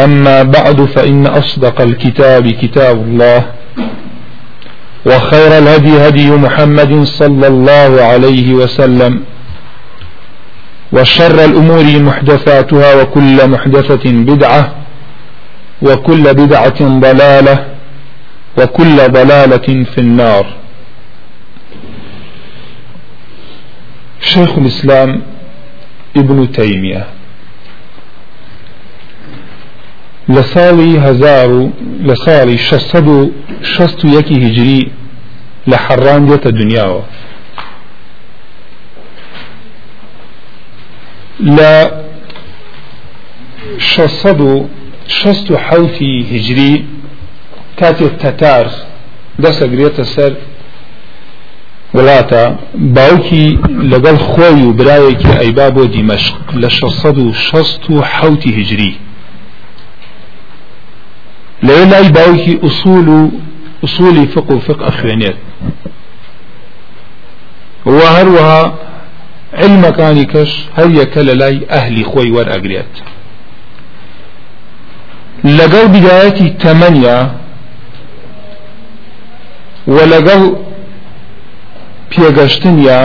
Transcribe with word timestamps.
أما 0.00 0.42
بعد 0.42 0.84
فإن 0.84 1.26
أصدق 1.26 1.80
الكتاب 1.80 2.48
كتاب 2.50 3.02
الله 3.02 3.46
وخير 5.06 5.58
الهدي 5.58 6.08
هدي 6.08 6.30
محمد 6.30 7.04
صلى 7.04 7.46
الله 7.46 8.02
عليه 8.02 8.54
وسلم 8.54 9.22
وشر 10.92 11.44
الأمور 11.44 11.84
محدثاتها 12.02 13.02
وكل 13.02 13.48
محدثة 13.50 14.10
بدعة 14.12 14.74
وكل 15.82 16.22
بدعة 16.34 16.80
ضلالة 17.00 17.64
وكل 18.58 18.96
ضلالة 18.96 19.84
في 19.84 19.98
النار. 19.98 20.46
شيخ 24.20 24.58
الإسلام 24.58 25.22
ابن 26.16 26.52
تيمية 26.52 27.06
لسالي 30.28 30.98
هزار 30.98 31.70
لسالي 32.00 32.58
شصد 32.58 33.32
شصت 33.62 34.04
يكي 34.04 34.34
هجري 34.34 34.90
لحران 35.66 36.26
ديت 36.26 36.46
الدنيا. 36.46 37.02
لا 41.40 42.02
شصد 43.78 44.68
شصت 45.08 45.52
حوتي 45.52 46.12
هجري. 46.30 46.84
كاتي 47.76 48.04
التتار 48.04 48.70
دس 49.38 49.62
قريت 49.62 50.00
السر. 50.00 50.34
ولاتا 51.94 52.58
باوكي 52.74 53.58
لقل 53.82 54.18
خوي 54.18 54.64
وبرايكي 54.64 55.38
أي 55.38 55.52
بابو 55.52 55.84
دمشق 55.84 56.54
لشصد 56.54 57.32
شصت 57.32 57.90
هجري 61.66 61.84
ليلاي 61.84 62.08
باوكي 62.08 62.60
اصول 62.64 63.30
اصولي 63.84 64.26
فقه 64.26 64.54
وفقه 64.54 64.88
اخوانيت 64.88 65.36
وهروها 67.86 68.74
علم 69.54 69.88
كاني 69.88 70.24
كش 70.24 70.64
هل 70.74 70.98
يكل 70.98 71.26
لاي 71.26 71.66
أهلي 71.70 72.04
خوي 72.04 72.30
ور 72.30 72.50
اقريت 72.50 72.94
لقل 75.44 75.88
بدايتي 75.88 76.48
تمانية 76.48 77.32
ولقل 79.86 80.56
پێگەشتنیا 82.16 83.00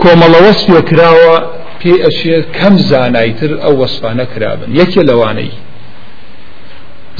کۆمەڵە 0.00 0.38
وەسپێ 0.46 0.80
کراوە 0.88 1.36
پێ 1.80 1.92
ئەچێت 2.04 2.46
کەم 2.58 2.74
زانایتر 2.90 3.52
ئەو 3.62 3.74
وەسپانە 3.80 4.24
کرابن 4.32 4.70
یەکێ 4.80 5.02
لەوانەی 5.08 5.52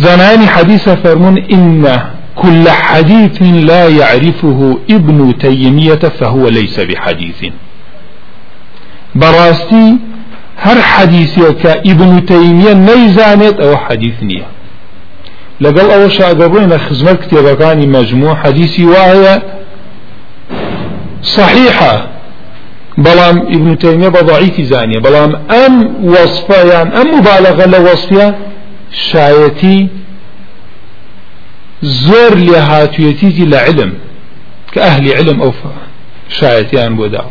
زانانی 0.00 0.46
حديث 0.46 0.88
فرمون 0.88 1.38
إن 1.38 2.00
كل 2.36 2.68
حديث 2.68 3.42
لا 3.42 3.88
يعرفه 3.88 4.78
ابن 4.90 5.38
تيمية 5.38 5.94
فهو 5.94 6.48
ليس 6.48 6.80
بحديث. 6.80 7.44
براستي 9.14 9.96
هر 10.58 10.82
حديثك 10.82 11.66
ابن 11.66 12.26
تيمية 12.26 12.72
نيزانت 12.72 13.60
أو 13.60 13.76
حديث 13.76 14.14
نية. 14.22 14.46
لقل 15.60 15.90
أول 15.90 16.12
شاقبين 16.12 16.78
خزمت 16.78 17.20
كتابكاني 17.24 17.86
مجموع 17.86 18.34
حديثي 18.34 18.84
وهي 18.84 19.42
صحيحة. 21.22 22.06
بلام 22.98 23.38
ابن 23.38 23.78
تيمية 23.78 24.08
بضعيف 24.08 24.60
زانية. 24.60 24.98
بلام 24.98 25.30
أم 25.66 26.04
وصفة 26.04 26.72
يعني 26.72 27.00
أم 27.00 27.18
مبالغة 27.18 27.66
لوصفها 27.66 28.49
شايتي 28.92 29.88
زور 31.82 32.34
لهاتويتي 32.34 33.44
لعلم 33.44 33.92
كأهل 34.72 35.12
علم 35.12 35.42
أو 35.42 35.52
شايتي 36.28 36.76
يعني 36.76 36.94
بودا 36.94 37.24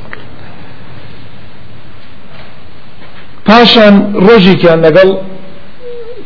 پاشان 3.50 3.96
ڕۆژی 4.26 4.56
کیان 4.62 4.80
لەگەڵ 4.86 5.10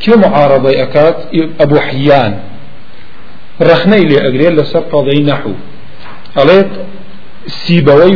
کێ 0.01 0.13
معارضەی 0.23 0.75
ئەکات؟ 0.81 1.17
ئەبوو 1.59 1.79
حیان. 1.87 2.33
ڕخنەی 3.69 4.03
لێ 4.09 4.17
ئەگرێت 4.25 4.53
لەسەر 4.59 4.83
قەڵەی 4.91 5.21
نەحوو 5.29 5.55
ئەڵێت 6.37 6.71
سيبوي 7.47 8.15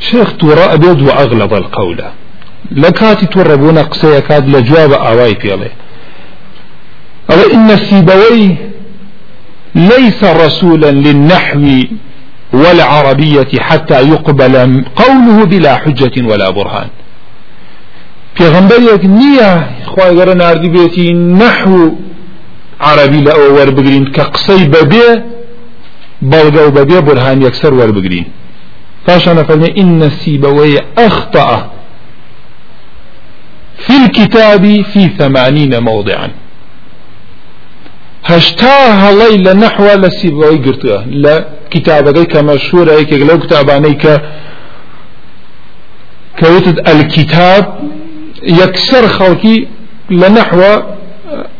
شيخ 0.00 0.36
ترى 0.36 0.64
أبيض 0.74 1.02
وأغلظ 1.02 1.54
القول. 1.54 2.04
لكاتي 2.70 3.26
تربون 3.26 3.78
قصي 3.78 4.20
كاد 4.20 4.48
لجواب 4.48 4.92
أواي 4.92 5.34
بيلي 5.34 5.70
أو 7.30 7.40
إن 7.54 7.70
السيبوي 7.70 8.56
ليس 9.74 10.24
رسولا 10.24 10.90
للنحو 10.90 11.82
والعربية 12.52 13.48
حتى 13.58 14.08
يقبل 14.08 14.84
قوله 14.96 15.44
بلا 15.44 15.76
حجة 15.76 16.26
ولا 16.30 16.50
برهان. 16.50 16.88
في 18.34 18.48
غنبريك 18.48 19.04
نية 19.04 19.70
خواهي 19.86 20.20
قرن 20.20 20.40
أردي 20.40 20.68
بيتي 20.68 21.12
نحو 21.12 21.92
عربي 22.80 23.20
لأو 23.20 23.54
وربقرين 23.56 24.04
كقصي 24.06 24.64
ببي 24.64 25.22
بلغة 26.22 26.66
وببي 26.66 27.00
برهان 27.00 27.42
يكسر 27.42 27.74
وربقرين 27.74 28.24
فاشنا 29.10 29.42
فلنا 29.42 29.68
إن 29.78 30.02
السيبوي 30.02 30.78
أخطأ 30.98 31.70
في 33.78 33.96
الكتاب 34.04 34.82
في 34.92 35.08
ثمانين 35.18 35.82
موضعا. 35.82 36.30
هشتاها 38.24 39.12
ليلة 39.12 39.52
نحو 39.52 39.84
لسيبوي 39.86 40.56
قرتها 40.56 41.04
لا 41.10 41.44
كتابك 41.70 42.26
كمشهورة 42.32 42.92
هيك 42.92 43.12
لو 43.12 43.38
كتاباني 43.38 43.94
ك 43.94 44.22
كوتد 46.40 46.88
الكتاب 46.88 47.64
يكسر 48.42 49.08
خلقي 49.08 49.66
لنحو 50.10 50.62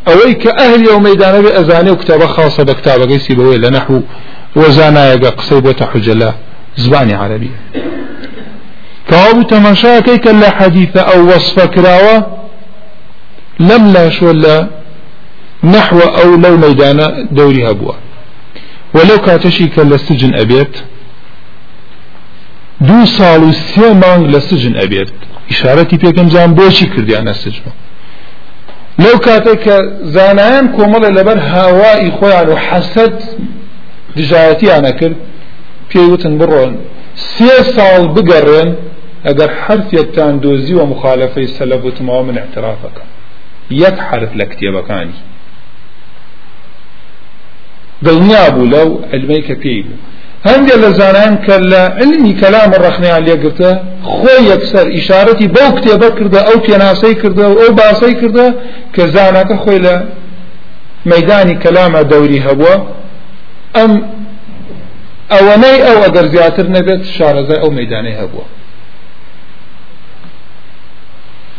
ئەوەی 0.08 0.34
کە 0.42 0.50
ئەهل 0.60 0.82
و 0.88 1.00
مەدانە 1.06 1.40
بێ 1.44 1.50
ئەزانێ 1.58 1.90
و 1.90 2.00
کتابە 2.02 2.26
خاصە 2.34 2.62
بە 2.68 2.74
کتابەکەی 2.78 3.20
سیبەوەی 3.26 3.58
لە 3.64 3.70
لە 6.76 6.82
زبانی 6.82 7.12
عربی. 7.12 7.50
کەوابوو 9.10 9.48
تەماشاکەی 9.52 10.18
کە 10.24 10.32
لە 10.42 10.48
حەدیثە 10.58 11.02
ئەو 11.10 11.20
وەصفە 11.30 11.66
کراوە؟ 11.74 12.16
لەم 13.68 13.82
لاشۆ 13.94 14.32
لە 14.44 14.56
نحو 15.74 15.98
ئەو 16.16 16.30
لەو 16.42 16.54
مەدانە 16.64 17.06
دەوری 17.36 17.62
هەبووە. 17.68 17.94
وەلەو 18.96 19.18
کاتەشی 19.26 19.66
کە 19.74 19.82
لە 19.90 19.96
سجن 20.06 20.32
ئەبێت 20.38 20.74
دوو 22.86 23.06
ساڵ 23.16 23.40
و 23.48 23.52
سێ 23.52 23.88
مانگ 24.02 24.22
لە 24.34 24.40
سجن 24.48 24.74
ئەبێت. 24.80 25.10
ئشارەتی 25.50 25.96
پێکەم 26.02 26.28
جان 26.34 26.50
بۆچی 26.58 26.86
کردیانە 26.92 27.34
سجن؟ 27.42 27.66
لو 28.98 29.18
كاتك 29.18 29.66
زانان 30.02 30.68
كومل 30.76 31.04
لبر 31.16 31.38
هوائي 31.38 32.10
خوان 32.10 32.48
وحسد 32.48 33.14
دجايتي 34.16 34.78
أنا 34.78 34.90
كر 34.90 35.12
بيوتن 35.94 36.38
برون 36.38 36.72
سي 37.14 37.48
سال 37.76 38.08
بقرن 38.14 38.68
اگر 39.30 39.48
حرف 39.62 39.92
يكتان 39.92 40.40
دوزي 40.40 40.74
ومخالفة 40.74 41.40
السلف 41.42 41.84
وتمام 41.84 42.26
من 42.26 42.38
اعترافك 42.38 42.96
يك 43.70 43.98
حرف 43.98 44.36
لكتيبكاني 44.36 45.18
دڵنیا 48.06 48.44
بوو 48.54 48.66
لەو 48.74 48.88
علمەی 49.12 49.42
پێی 49.62 49.82
بوو. 49.86 49.96
هەندێک 50.48 50.78
لە 50.84 50.90
زانان 51.00 51.34
کە 51.46 51.56
لە 51.72 51.82
علمی 52.00 52.34
کەلام 52.40 52.70
ڕخنیان 52.84 53.22
لێگرتە 53.26 53.70
خۆی 54.14 54.40
یەکسەر 54.52 54.86
ئیشارەتی 54.96 55.48
بەو 55.56 55.70
کتێبە 55.76 56.08
کردە 56.18 56.40
ئەو 56.48 56.58
پێناسەی 56.66 57.14
کردە 57.22 57.44
و 57.50 57.58
ئەو 57.60 57.72
باسەی 57.80 58.14
کردە 58.20 58.46
کە 58.94 59.02
زانەکە 59.14 59.56
خۆی 59.62 59.80
لە 59.86 59.94
مەدانی 61.12 61.56
کەلامە 61.62 62.02
دەوری 62.12 62.40
هەبووە. 62.46 62.74
ئەم 63.76 63.92
ئەوەنەی 65.32 65.78
ئەو 65.86 65.98
ئەگەر 66.04 66.26
زیاتر 66.34 66.66
نەبێت 66.76 67.02
شارەزای 67.16 67.62
ئەو 67.62 67.70
مەدانەی 67.78 68.16
هەبووە. 68.20 68.46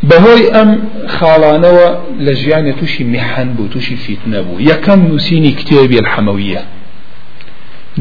بەهۆی 0.09 0.43
ئەم 0.55 0.71
خاڵانەوە 1.15 1.89
لە 2.25 2.33
ژیانە 2.41 2.73
تووشی 2.79 3.03
میحەن 3.13 3.49
بوو 3.55 3.71
تووشی 3.73 3.97
فیتنە 4.03 4.39
بوو 4.45 4.61
یەکەم 4.71 4.99
نووسینی 5.09 5.51
کتێبی 5.59 5.97
الحەمەویە. 6.03 6.63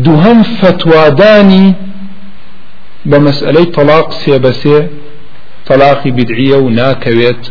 دووهەم 0.04 0.38
فتوادانی 0.58 1.66
بە 3.10 3.18
مەسئلەی 3.26 3.66
تەلاق 3.76 4.08
سێ 4.22 4.36
بەسێ 4.44 4.78
تەلاقی 5.68 6.10
بدعیە 6.18 6.58
و 6.64 6.68
ناکەوێت 6.80 7.42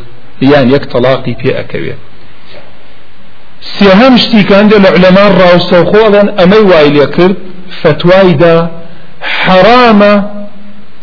یان 0.52 0.66
یەک 0.76 0.84
تەلاقی 0.94 1.36
پێ 1.42 1.52
ئەکەوێت. 1.60 2.02
سێهەم 3.78 4.14
شتیکاندە 4.24 4.78
لە 4.84 4.90
علەمان 4.96 5.32
ڕاوسەخۆڵن 5.40 6.28
ئەمەی 6.40 6.64
وای 6.70 6.90
لێ 6.96 7.08
کرد 7.16 7.38
فتوایدا 7.82 8.72
حرامە 9.42 10.14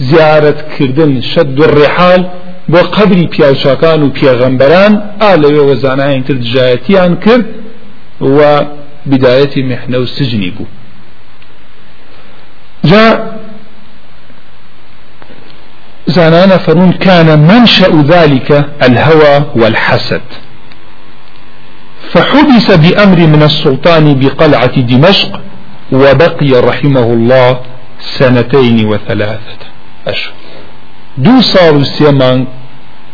زیارەتکردن 0.09 1.13
شەد 1.33 1.49
ڕێحال 1.77 2.23
بۆ 2.73 2.81
قبری 2.97 3.27
پیاوچاکان 3.35 4.03
و 4.03 4.13
پێغەمبەران 4.19 4.93
ئا 5.21 5.31
لەوێ 5.43 5.63
وەزانایان 5.71 6.23
تر 6.27 6.37
دژایەتیان 6.45 7.13
کرد 7.25 7.47
و 8.21 8.39
بداية 9.07 9.55
محنة 9.71 9.99
وسجني 9.99 10.51
بو. 10.51 10.65
جاء 12.85 13.37
زانانا 16.07 16.57
فرون 16.59 16.93
كان 16.93 17.39
منشأ 17.39 17.93
ذلك 18.09 18.51
الهوى 18.83 19.37
والحسد. 19.57 20.27
فحبس 22.13 22.71
بأمر 22.71 23.19
من 23.27 23.43
السلطان 23.43 24.15
بقلعة 24.21 24.81
دمشق 24.81 25.41
وبقي 25.93 26.51
رحمه 26.71 27.13
الله 27.13 27.61
سنتين 28.01 28.87
وثلاثة 28.87 29.61
أشهر. 30.07 30.33
دو 31.19 31.41
صار 31.41 31.75
السيمان 31.77 32.47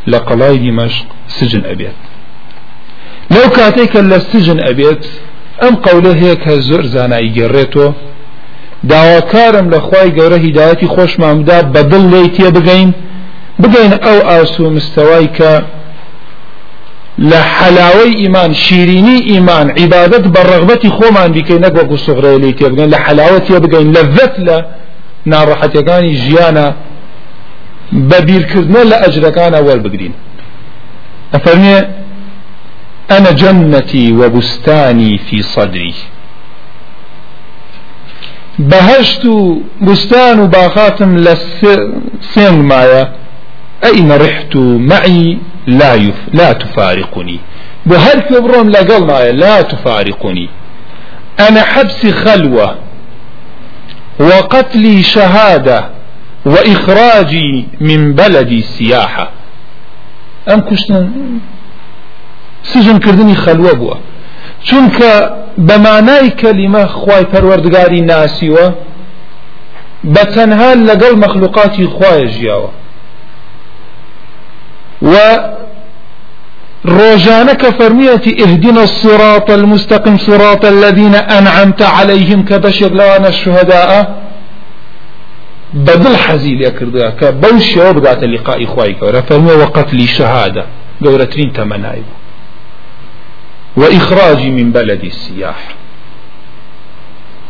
لقلاي 0.06 0.56
دمشق 0.56 1.06
سجن 1.28 1.64
أبيت 1.64 1.98
لو 3.30 3.50
كاتيك 3.56 3.96
للسجن 3.96 4.60
أبيت 4.60 5.06
أم 5.62 5.74
قوله 5.74 6.14
هيك 6.14 6.48
زور 6.48 6.86
زانا 6.86 7.18
يقريتو 7.18 7.92
داواکارم 8.84 9.70
لە 9.70 9.78
خی 9.86 10.08
گەورە 10.18 10.38
هیداەتی 10.46 10.92
خۆشمامدا 10.94 11.58
بەدڵ 11.74 12.04
لی 12.12 12.28
تێ 12.36 12.48
بگەین 12.56 12.90
بگەین 13.62 13.92
ئەو 14.04 14.18
ئاسو 14.30 14.70
مستەوای 14.76 15.28
کە 15.36 15.52
عیبادت 19.78 20.24
بە 20.34 20.40
ڕغبەتی 20.50 20.90
خۆمان 20.96 21.28
بیکەین 21.36 21.60
نەگوەکو 21.66 21.96
سوغڕێ 22.06 22.34
لی 22.42 22.52
تێ 22.58 22.68
بگەین 22.72 22.90
لە 22.94 22.98
حلاوەت 23.04 23.42
تێ 23.46 23.58
بگەین 23.64 23.88
لە 23.96 24.02
ڤەت 24.14 24.34
لە 24.46 24.56
ناڕەحەتەکانی 25.32 26.12
ژیانە 26.24 26.66
بە 28.08 28.18
بیرکردنە 28.26 28.82
لە 28.90 28.96
ئەجرەکانە 29.02 29.58
وەربگرین 29.66 30.14
ئەفەرمێ 31.34 31.78
أنا 33.10 33.32
جنتي 33.32 34.12
وبستاني 34.12 35.18
في 35.18 35.42
صدري. 35.42 35.94
بهشت 38.58 39.26
بستان 39.80 40.46
باخاتم 40.46 41.16
لسين 41.16 42.62
مايا 42.70 43.21
أين 43.84 44.12
رحت 44.12 44.56
معي؟ 44.56 45.38
لا 45.66 45.94
يف 45.94 46.14
لا 46.32 46.52
تفارقني. 46.52 47.40
كبرهم 48.30 48.70
لقل 48.70 49.06
مايا 49.06 49.32
لا 49.32 49.62
تفارقني. 49.62 50.48
أنا 51.48 51.62
حبس 51.62 52.06
خلوة 52.06 52.76
وقتلي 54.20 55.02
شهادة 55.02 55.88
وإخراجي 56.46 57.68
من 57.80 58.14
بلدي 58.14 58.62
سياحة. 58.62 59.30
أم 60.48 60.60
كشتن؟ 60.60 61.10
سجن 62.62 62.98
كردني 62.98 63.34
خلوة 63.34 63.72
بوا 63.72 63.94
چونکە 64.68 65.10
بەمانای 65.68 66.30
کەلیمە 66.40 66.84
خی 66.98 67.24
پەروەردگاری 67.32 68.00
ناسیوە 68.12 68.66
بە 70.14 70.24
تەنها 70.34 70.70
لەگەڵ 70.88 71.14
مەخلوقاتی 71.24 71.86
خوایە 71.94 72.26
ژیاوە. 72.36 72.70
و 75.02 75.14
کە 77.60 77.70
فەرمیەتی 77.78 78.32
ئهدنا 78.42 78.82
الصراط 78.82 79.50
المستقيم 79.50 80.16
صراط 80.18 80.64
الذين 80.64 81.14
أنعمت 81.14 81.82
عليهم 81.82 82.44
كبشر 82.44 82.92
لوانا 82.92 83.28
الشهداء 83.28 84.22
بدل 85.74 86.16
حزي 86.16 86.54
لي 86.54 86.70
كردها 86.70 87.10
كبوش 87.10 87.76
وبقات 87.76 88.24
لقاء 88.24 88.64
إخوائي 88.64 88.94
كورا 88.94 89.20
فرمي 89.20 89.52
وقتلي 89.52 90.06
شهادة. 90.06 90.64
قورترين 91.04 91.52
تمنايب 91.52 92.04
وإخراجي 93.76 94.50
من 94.50 94.72
بلدي 94.72 95.06
السياح. 95.06 95.60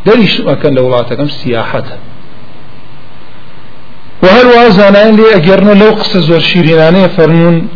دەری 0.07 0.27
شمەکەن 0.35 0.73
لە 0.77 0.81
وڵاتەکەم 0.87 1.29
سیاحەتە 4.23 4.27
و 4.27 4.27
هەروە 4.37 4.71
زانایان 4.71 5.17
لێ 5.17 5.27
ئەگەرنە 5.35 5.75
لەو 5.83 5.93
قسە 6.01 6.19
زۆر 6.29 6.41
شیرینانەیە 6.51 7.09
فەرمونون 7.17 7.69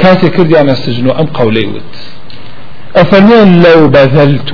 کاتێک 0.00 0.32
کردیانە 0.36 0.74
سجن 0.74 1.06
و 1.06 1.12
ئەم 1.18 1.28
قولەی 1.38 1.66
وت 1.66 1.92
أفرمون 2.96 3.62
لو 3.62 3.88
بذلت 3.88 4.52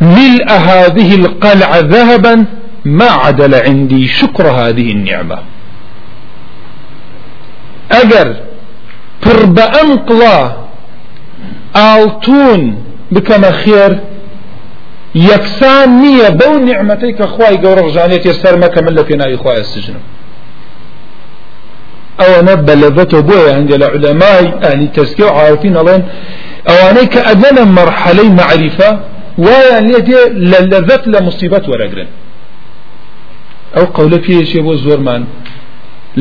ملء 0.00 0.48
هذه 0.68 1.14
القلعة 1.20 1.80
ذهبا 1.80 2.44
ما 2.84 3.10
عدل 3.24 3.54
عندي 3.54 4.08
شكر 4.08 4.46
هذه 4.46 4.88
النعمة. 4.96 5.38
أجر 7.90 8.28
پر 9.22 9.46
بأنقلا 9.56 10.38
ئاڵتون 11.76 12.60
بکەمە 13.14 13.52
خێر 13.62 13.92
یەکسان 15.14 15.88
نییە 16.02 16.30
بەو 16.40 16.54
نیعممەتەی 16.68 17.12
کە 17.18 17.26
خی 17.34 17.56
گەورە 17.62 17.82
ڕژانێتی 17.86 18.32
سەر 18.42 18.54
مەکە 18.62 18.80
من 18.84 18.94
لە 18.98 19.02
پێناوی 19.08 19.36
خخوای 19.36 19.64
سجنم 19.64 20.04
ئەوەنە 22.20 22.54
بەلەبەتەوە 22.66 23.22
بۆیە 23.28 23.52
هەندێک 23.56 23.78
لە 23.82 23.88
علەمای 23.94 24.46
ئەنی 24.64 24.88
تەسکە 24.96 25.24
و 25.28 25.34
عاوتین 25.38 25.74
ئەڵێن 25.78 26.02
ئەوانەی 26.68 27.06
کە 27.12 27.20
ئەدەنە 27.28 27.64
مەرحەلەی 27.76 28.30
معریفە 28.38 28.90
وایان 29.44 29.84
لێ 29.90 30.00
دێ 30.08 30.20
لە 30.50 30.58
لەذەت 30.70 31.02
لە 31.12 31.18
مصیبەت 31.26 31.64
وەرەگرن. 31.70 32.10
ئەو 33.76 33.86
قەولە 33.96 34.18
پێشێ 34.26 34.60
بۆ 34.66 34.74
زۆرمان. 34.84 35.22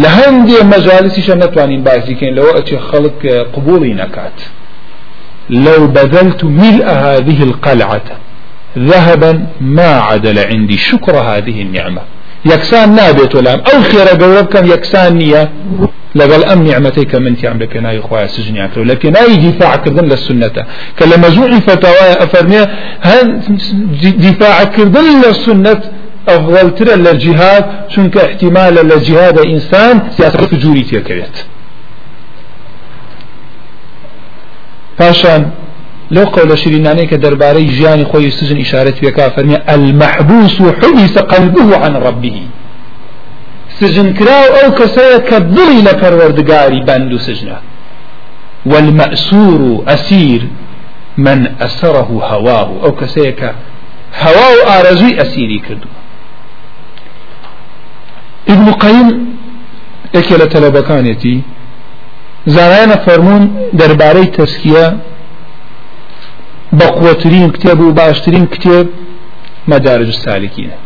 لە 0.01 0.09
هەندێ 0.19 0.59
مەجالسیشە 0.73 1.35
نەتوانین 1.43 1.81
بازیکەین 1.87 2.33
لەوە 2.37 2.51
ئەچێ 2.57 2.77
خەڵک 2.87 3.21
قبولی 3.53 3.93
نەکات. 4.01 4.37
لو 5.65 5.81
بذلت 5.95 6.41
ملء 6.61 6.87
هذه 7.05 7.39
القلعة. 7.49 8.07
ذهبا 8.77 9.45
ما 9.61 9.91
عدل 9.99 10.39
عندي. 10.39 10.77
شكر 10.77 11.17
هذه 11.17 11.61
النعمة. 11.61 12.01
يكسان 12.45 12.95
نابت 12.95 13.35
ولا 13.35 13.53
أو 13.53 13.81
خير 13.81 14.07
قولب 14.07 14.45
كم 14.45 14.71
يكسان 14.71 15.17
نية. 15.17 15.51
لقال 16.15 16.45
أم 16.45 16.67
نعمتيك 16.67 17.15
من 17.15 17.37
تعم 17.37 17.57
لبناي 17.63 18.01
خواه 18.01 18.27
سجنيات 18.27 18.77
لبناي 18.77 19.35
دفاع 19.35 19.75
كردن 19.75 20.05
للسنة؟ 20.05 20.65
كلما 20.99 21.29
زوعي 21.29 21.61
فتاوى 21.61 22.13
أفرمي 22.23 22.67
دفاع 24.27 24.63
كردن 24.63 25.21
للسنة 25.21 25.81
أفضل 26.27 26.75
ترى 26.75 26.95
للجهاد؟ 26.95 27.65
شنك 27.89 28.17
احتمال 28.17 28.73
للجهاد 28.73 29.39
إنسان؟ 29.39 30.01
سياسة 30.17 30.49
جوري 30.51 30.81
تيكويت 30.81 31.35
پاشان 34.99 35.41
لو 36.11 36.23
قول 36.23 36.57
شريناني 36.57 37.05
كدرباري 37.05 37.63
جياني 37.63 38.05
خوي 38.05 38.29
سجن 38.31 38.59
إشارة 38.65 38.95
بك 39.03 39.19
فرمي 39.35 39.57
المحبوس 39.69 40.61
حبس 40.61 41.15
قلبه 41.17 41.77
عن 41.77 41.93
ربه. 41.95 42.37
سجن 43.79 44.13
كراو 44.13 44.43
أو 44.61 44.71
كسية 44.71 45.17
كالضلي 45.17 45.77
لپروردگاري 45.87 46.79
بندو 46.87 47.17
سجنه. 47.17 47.57
والمأسور 48.65 49.83
أسير 49.87 50.41
من 51.17 51.39
أسره 51.61 52.09
هواه 52.31 52.69
أو 52.83 52.91
كسيك 52.91 53.41
هواه 54.23 54.55
آرزوي 54.79 55.21
أسيري 55.21 55.59
كردو. 55.59 55.89
ابن 58.49 58.71
قيم 58.71 59.07
اكل 60.15 60.49
تلبكانيتي 60.49 61.41
زانایانە 62.47 62.97
فەرمونون 63.05 63.43
دەربارەی 63.79 64.27
تەسکیە 66.71 66.79
بەقوترین 66.79 67.49
کتێب 67.51 67.79
و 67.79 67.91
باشترین 67.91 68.45
کتێب 68.53 68.87
مەدارج 69.71 70.11
سالکینە 70.25 70.77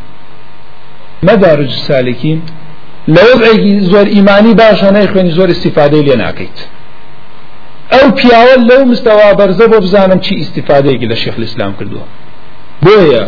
مەدارج 1.28 1.72
سالکین 1.88 2.42
لە 3.08 3.22
وضعێکی 3.30 3.80
زۆر 3.92 4.08
ئیمانی 4.16 4.54
باشە 4.62 4.90
نەیخوێنی 4.98 5.32
زۆر 5.38 5.50
استیفادەی 5.50 6.04
لێ 6.08 6.16
ناکەیت. 6.24 6.58
ئەو 7.94 8.08
پیاوە 8.18 8.56
لەو 8.70 8.82
مستەوا 8.92 9.30
بەرزە 9.40 9.66
بۆ 9.72 9.78
بزانم 9.86 10.20
چی 10.20 10.34
ئیسیفادەیەکی 10.42 11.08
لە 11.12 11.16
شێخ 11.24 11.36
الإسلام 11.38 11.74
کردووە. 11.80 12.06
بۆیە 12.86 13.24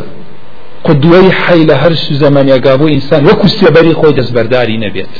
قدوەی 0.87 1.29
حی 1.41 1.61
لە 1.69 1.75
هەر 1.81 1.93
زەمانیاگا 2.21 2.73
بۆ 2.79 2.85
ئینسان 2.93 3.21
وەکو 3.29 3.47
سێبەری 3.59 3.93
خۆی 3.99 4.13
دەستبەرداری 4.19 4.77
نەبێت. 4.85 5.13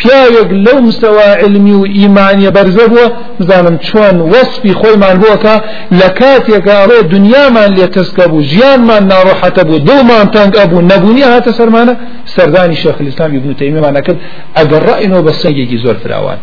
پیاوێک 0.00 0.50
لەو 0.66 0.78
مستەوا 0.88 1.30
علمی 1.42 1.72
و 1.80 1.84
ئیمانیە 1.96 2.50
بەرزە 2.56 2.84
بووە 2.90 3.06
بزانم 3.38 3.76
چۆن 3.88 4.16
وەسپی 4.32 4.72
خۆیمان 4.80 5.16
بووەکە 5.20 5.54
لە 5.98 6.08
کاتێکگاڕێ 6.18 6.98
دنیامان 7.14 7.70
لێ 7.76 7.86
تەسکە 7.96 8.24
بوو 8.30 8.42
ژیانمان 8.52 9.02
ناڕۆحەتە 9.10 9.62
بوو 9.68 9.84
دڵمان 9.88 10.26
تەنگ 10.34 10.52
ئەبوو 10.60 10.86
نەبوونی 10.90 11.24
هاتە 11.32 11.50
سەرمانە؟ 11.58 11.94
سەردانی 12.34 12.76
شێخ 12.82 12.96
الإسلام 13.02 13.30
ابن 13.38 13.50
تيمية 13.60 13.90
نەکرد 13.98 14.18
ئەگەر 14.58 14.82
ڕائینەوە 14.88 15.22
بە 15.26 15.32
سەنگێکی 15.42 15.78
زۆر 15.84 15.96
فراوان. 16.02 16.38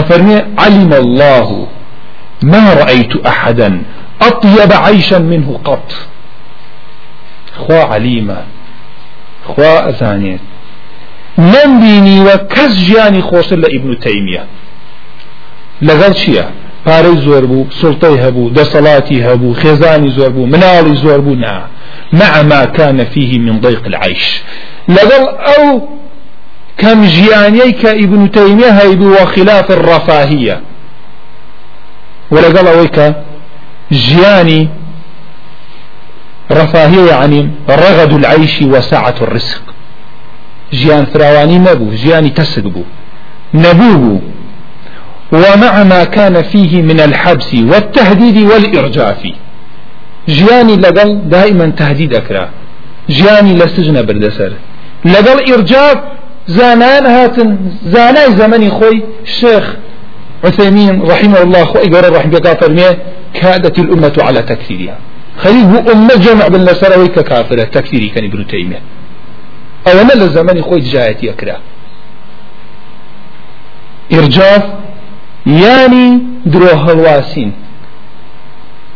أفرمي 0.00 0.36
علم 0.58 0.92
الله 1.04 1.48
ما 2.52 2.64
رأيت 2.80 3.12
أحدا 3.26 3.70
أطيب 4.28 4.70
عيشا 4.84 5.18
منه 5.18 5.48
قط. 5.64 5.88
خوا 7.56 7.82
عليما 7.92 8.40
خوا 9.46 9.88
أزانيت 9.88 10.51
من 11.38 11.80
بینی 11.80 12.20
و 12.20 12.36
کەس 12.36 12.72
ژیانی 12.86 13.22
خۆشتر 13.22 13.58
لە 13.64 13.68
ئیبن 13.72 13.94
تەیمیە 14.04 14.42
لەگەڵ 15.82 16.12
چییە؟ 16.20 16.44
پارەی 16.86 17.18
زۆر 17.26 17.44
بوو 17.50 17.66
سڵتەی 17.80 18.16
هەبوو 18.24 18.52
دەسەڵاتی 18.58 19.18
هەبوو 19.26 19.54
خێزانی 19.62 20.10
زۆر 21.04 21.20
نا. 21.44 21.56
مع 22.12 22.42
ما 22.42 22.64
كان 22.64 23.04
فيه 23.04 23.38
من 23.38 23.60
ضيق 23.60 23.86
العيش. 23.86 24.42
لەگەڵ 24.88 25.24
ئەو 25.46 25.80
كم 26.78 27.08
کە 27.82 27.86
ئیبن 27.86 28.28
تەیمیە 28.28 28.70
هەیبوو 28.80 29.22
وخلاف 29.22 29.70
الرفاهية 29.70 30.60
ولەگەڵ 32.32 32.66
کە 32.96 33.14
ژیانی 33.92 34.68
رفاهية 36.50 37.10
يعني 37.10 37.50
رغد 37.68 38.12
العيش 38.12 38.62
وسعة 38.62 39.14
الرزق. 39.22 39.71
جيان 40.72 41.04
فراواني 41.04 41.58
نبو 41.58 41.90
جياني 41.90 42.28
تسقبو 42.28 42.82
نبوه 43.54 44.20
ومع 45.32 45.84
ما 45.84 46.04
كان 46.04 46.42
فيه 46.42 46.82
من 46.82 47.00
الحبس 47.00 47.54
والتهديد 47.54 48.36
والإرجاف. 48.50 49.22
جياني 50.28 50.76
لقل 50.76 51.28
دائما 51.28 51.66
تهديد 51.66 52.14
أكرا 52.14 52.48
جياني 53.10 53.52
لسجن 53.54 54.02
بردسر 54.06 54.52
لقل 55.04 55.52
إرجاف 55.52 55.98
زانان 56.46 57.06
هاتن 57.06 57.56
زاناي 57.84 58.30
زمني 58.30 58.70
خوي 58.70 59.02
الشيخ 59.22 59.76
عثيمين 60.44 61.02
رحمه 61.02 61.42
الله 61.42 61.64
خوي 61.64 61.82
قرر 61.82 62.16
رحمه 62.16 62.36
الله 62.38 62.54
فرميه 62.54 62.98
كادت 63.34 63.78
الأمة 63.78 64.16
على 64.18 64.42
تكثيرها 64.42 64.98
خليه 65.38 65.92
أمة 65.92 66.14
جمع 66.14 66.48
بالنسر 66.48 66.98
ويك 66.98 67.20
كافرة 67.20 67.64
تكثيري 67.64 68.08
كان 68.08 68.24
ابن 68.24 68.46
تيمية 68.46 68.80
ئەوەنە 69.86 70.14
لە 70.20 70.26
زمانی 70.36 70.62
خۆی 70.68 70.82
جایەتی 70.92 71.28
ئەکرا 71.30 71.56
ئرجاف 74.10 74.64
ینی 75.46 76.08
درۆ 76.52 76.72
هەڵواسین 76.84 77.50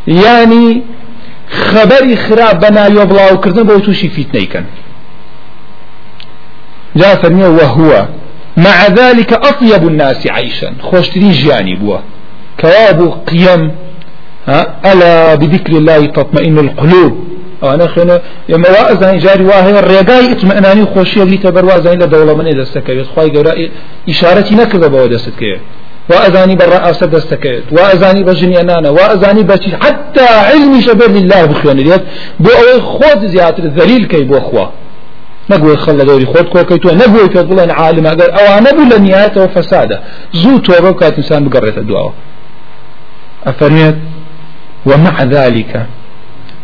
ینی 0.07 0.83
خبری 1.49 2.17
خراپ 2.17 2.57
بە 2.63 2.71
ناویە 2.77 3.05
بڵاوکردن 3.11 3.65
بۆ 3.69 3.81
تووشی 3.85 4.09
فیتنەیکەن 4.17 4.67
جا 6.97 7.11
فەرمیە 7.23 7.49
وهوە 7.59 8.03
مع 8.57 8.87
ذلك 8.87 9.33
أطيب 9.33 9.89
الناس 9.89 10.27
عيشا. 10.27 10.73
خوشتري 10.81 11.31
جياني 11.31 11.75
بوا. 11.77 11.99
كواب 12.61 13.23
قيم 13.27 13.73
ألا 14.85 15.35
بذكر 15.35 15.73
الله 15.73 16.07
تطمئن 16.07 16.59
القلوب. 16.59 17.26
أنا 17.63 17.87
خنا 17.87 18.21
يما 18.49 18.69
وازن 18.69 19.19
جاري 19.19 19.45
واه 19.45 19.79
الرجاي 19.79 20.33
اطمئناني 20.33 20.85
خوشي 20.85 21.23
اللي 21.23 21.37
تبروازن 21.37 21.99
لدولة 21.99 22.35
من 22.35 22.47
إذا 22.47 22.63
استكبت 22.63 23.07
خواي 23.15 23.31
جرا 23.31 23.53
إشارتي 24.09 24.55
نكذا 24.55 24.87
بودست 24.89 25.31
كي 25.39 25.59
وأذاني 26.11 26.55
بالرئاسة 26.55 27.07
دستكيت 27.07 27.65
وأذاني 27.73 28.23
بجنيانانا 28.25 28.91
وأذاني 28.91 29.43
بشي 29.43 29.77
حتى 29.77 30.27
علمي 30.49 30.83
شبر 30.83 31.11
لله 31.11 31.45
بخيان 31.47 31.79
اليد 31.79 32.01
بو 32.41 32.51
أوي 32.51 32.81
خود 32.81 33.27
زيادة 33.27 33.65
الذليل 33.65 34.05
كي 34.07 34.23
بو 34.25 34.39
أخوة 34.39 34.71
نقول 35.51 35.79
خلا 35.79 36.05
دوري 36.05 36.27
خود 36.27 36.45
كو 36.45 36.65
كيتو 36.65 36.89
نقول 36.95 37.27
كبلا 37.27 37.75
عالم 37.75 38.07
أقول 38.07 38.31
أو 38.31 38.59
أنا 38.59 38.71
بلا 38.71 38.99
نهاية 38.99 39.33
وفسادة 39.37 40.01
زو 40.33 40.59
توبة 40.59 40.93
كات 40.93 41.17
إنسان 41.17 41.49
بقرة 41.49 41.79
الدعاء 41.79 42.13
أفرميت 43.47 43.97
ومع 44.87 45.23
ذلك 45.23 45.87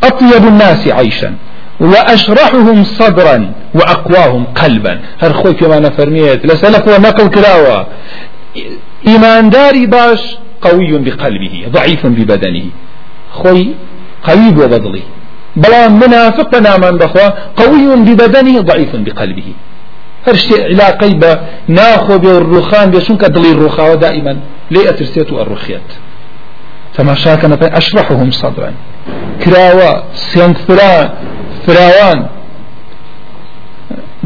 أطيب 0.05 0.47
الناس 0.47 0.89
عيشا. 0.89 1.35
وأشرحهم 1.81 2.85
صدرا 2.85 3.53
وأقواهم 3.75 4.45
قلبا. 4.45 5.01
هر 5.21 5.33
خوي 5.33 5.53
كما 5.53 5.79
نفرميت 5.79 6.47
لسلف 6.47 6.89
ونقل 6.89 7.29
كلاوة. 7.29 7.87
إيمان 9.07 9.51
داري 9.51 9.87
باش 9.87 10.37
قوي 10.61 10.99
بقلبه 10.99 11.67
ضعيف 11.69 12.07
ببدنه. 12.07 12.65
خوي 13.33 13.75
قوي 14.23 14.51
ببضلي 14.51 15.03
بلا 15.57 15.89
منافق 15.89 16.55
نامان 16.55 16.97
بخوا 16.97 17.29
قوي 17.57 17.97
ببدنه 17.97 18.61
ضعيف 18.61 18.97
بقلبه. 18.97 19.49
هر 20.27 20.35
شيء 20.35 20.63
علاقي 20.65 21.11
بناخو 21.69 22.19
بالرخان 22.19 22.91
بشنك 22.91 23.25
دلي 23.25 23.51
الرخاوة 23.53 23.95
دائما؟ 23.95 24.37
ليه 24.71 24.89
أترسيت 24.89 25.33
الرخيات؟ 25.33 25.89
تماشاكنا 26.95 27.59
أشرحهم 27.79 28.31
صدرا. 28.31 28.73
سيانك 30.15 30.57
فرا 30.59 31.13
فراوان. 31.67 32.27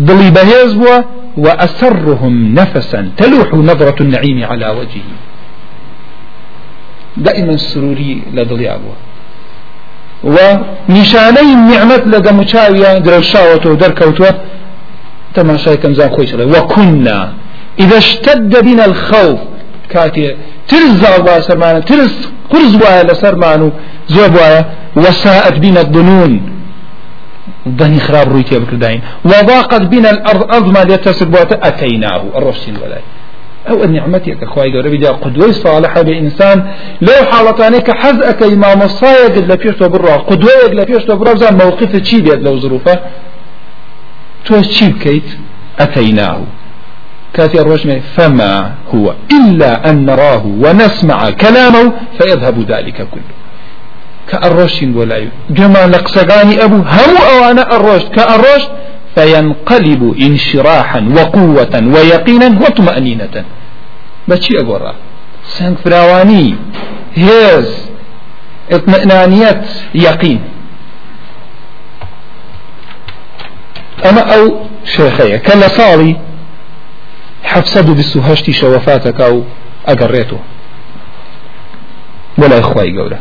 ضلي 0.01 0.31
بهيز 0.31 0.73
بوا 0.73 0.99
وأسرهم 1.37 2.55
نفسا 2.55 3.11
تلوح 3.17 3.55
نظرة 3.55 4.03
النعيم 4.03 4.45
على 4.45 4.69
وجهه 4.69 5.11
دائما 7.17 7.57
سروري 7.57 8.23
لضلي 8.33 8.75
أبوه 8.75 8.97
النعمة 11.53 11.97
لدى 11.97 12.33
مشاوية 12.33 12.99
درشاوة 12.99 13.67
ودركوتوة 13.67 14.35
تماشاي 15.35 15.77
كم 15.77 15.95
زان 15.95 16.11
خويش 16.11 16.35
وكنا 16.35 17.33
إذا 17.81 17.99
اشتد 17.99 18.65
بنا 18.65 18.85
الخوف. 18.85 19.39
كاتي 19.89 20.37
ترز 20.69 21.05
الله 21.05 21.41
سرمانا 21.41 21.79
ترز 21.79 22.15
قرز 22.51 22.75
وايا 22.83 23.03
لسرمانو 23.03 23.73
زوب 24.09 24.35
وايا 24.35 24.65
وساءت 24.97 25.59
بنا 25.59 25.81
الظنون 25.81 26.33
ظني 27.79 28.01
خراب 28.01 28.33
رويتي 28.33 28.59
بكردين 28.59 29.01
وضاقت 29.25 29.83
بنا 29.83 30.11
الأرض 30.11 30.43
أرض 30.55 30.67
ما 30.75 30.85
ليتسك 30.85 31.27
بواتا 31.27 31.69
أتيناه 31.69 32.23
الرشد 32.37 32.69
الولاي 32.69 33.03
أو 33.71 33.85
النعمتك 33.85 34.43
أخوائي 34.43 34.73
قول 34.73 34.87
ربي 34.87 35.07
قدوة 35.07 35.53
صالحة 35.53 36.03
بإنسان 36.03 36.59
لو 37.01 37.19
حالتانيك 37.33 37.91
حزأك 37.91 38.43
إمام 38.43 38.83
الصايق 38.83 39.39
لفيش 39.39 39.75
تبرع 39.75 40.17
قدوة 40.17 40.67
لفيش 40.73 41.05
تبرع 41.05 41.35
زان 41.35 41.55
موقف 41.55 41.97
تشي 41.97 42.21
بيد 42.21 42.43
لو 42.43 42.59
ظروفه؟ 42.59 43.01
تو 44.45 44.61
تشي 44.61 44.89
بكيت 44.89 45.29
أتيناه 45.79 46.41
كاتي 47.37 47.61
الرجم 47.61 48.01
فما 48.17 48.73
هو 48.95 49.15
إلا 49.33 49.91
أن 49.91 50.07
نراه 50.07 50.47
ونسمع 50.47 51.31
كلامه 51.31 51.93
فيذهب 52.19 52.71
ذلك 52.71 53.09
كله. 53.11 53.37
كالرشد 54.29 54.97
ولا 54.97 55.29
جمع 55.51 55.85
لقسقاني 55.85 56.65
أبو 56.65 56.77
هم 56.77 57.17
أو 57.31 57.51
أنا 57.51 57.77
الرشد. 57.77 58.09
كالرشد 58.09 58.69
فينقلب 59.15 60.17
انشراحا 60.21 61.09
وقوة 61.17 61.75
ويقينا 61.95 62.47
وطمأنينة. 62.61 63.45
بشي 64.29 64.61
أقول 64.61 64.93
سنك 65.45 65.79
فراواني 65.85 66.55
هيز 67.15 67.91
اطمئنانية 68.73 69.63
يقين. 69.95 70.41
أما 74.09 74.21
أو 74.21 74.61
شيخية 74.85 75.37
كلا 75.37 75.69
صالي 75.69 76.17
حفصد 77.47 77.91
بسهشتي 77.97 78.53
شوفاتك 78.53 79.21
أو 79.21 79.45
أقريته 79.87 80.39
ولا 82.39 82.61
إخوائي 82.61 82.99
قوله 82.99 83.21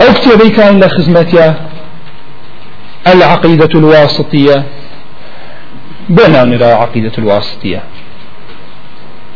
أو 0.00 0.12
كتابي 0.14 0.50
كان 0.50 0.80
لخزمتها 0.80 1.68
العقيدة 3.06 3.78
الواسطية 3.78 4.64
بنا 6.08 6.44
نرى 6.44 6.64
عقيدة 6.64 7.12
الواسطية 7.18 7.82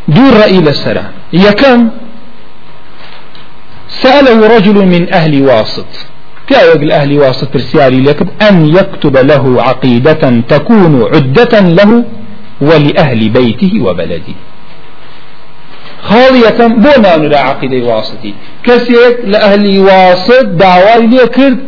دور 0.08 0.32
رأي 0.32 0.60
لسرة 0.60 1.10
يكم 1.32 1.90
سأله 3.88 4.56
رجل 4.56 4.86
من 4.86 5.14
أهل 5.14 5.42
واسط. 5.42 5.86
يقول 6.50 6.92
أهل 6.92 7.18
واسط 7.18 7.52
برسياري 7.52 8.00
لكم 8.00 8.26
أن 8.48 8.66
يكتب 8.66 9.16
له 9.16 9.62
عقيدة 9.62 10.42
تكون 10.48 11.04
عدة 11.14 11.60
له 11.60 12.04
ولأهل 12.60 13.28
بيته 13.28 13.72
وبلده. 13.86 14.34
خاڵیەکەم 16.08 16.72
بۆ 16.84 16.92
نانرا 17.04 17.38
عقیدەی 17.50 17.82
واستي 17.88 18.34
کەسێک 18.66 19.14
لە 19.32 19.38
ئەهلی 19.44 19.78
واست 19.88 20.46
داوای 20.62 21.06
لێ 21.12 21.26
کرد 21.36 21.58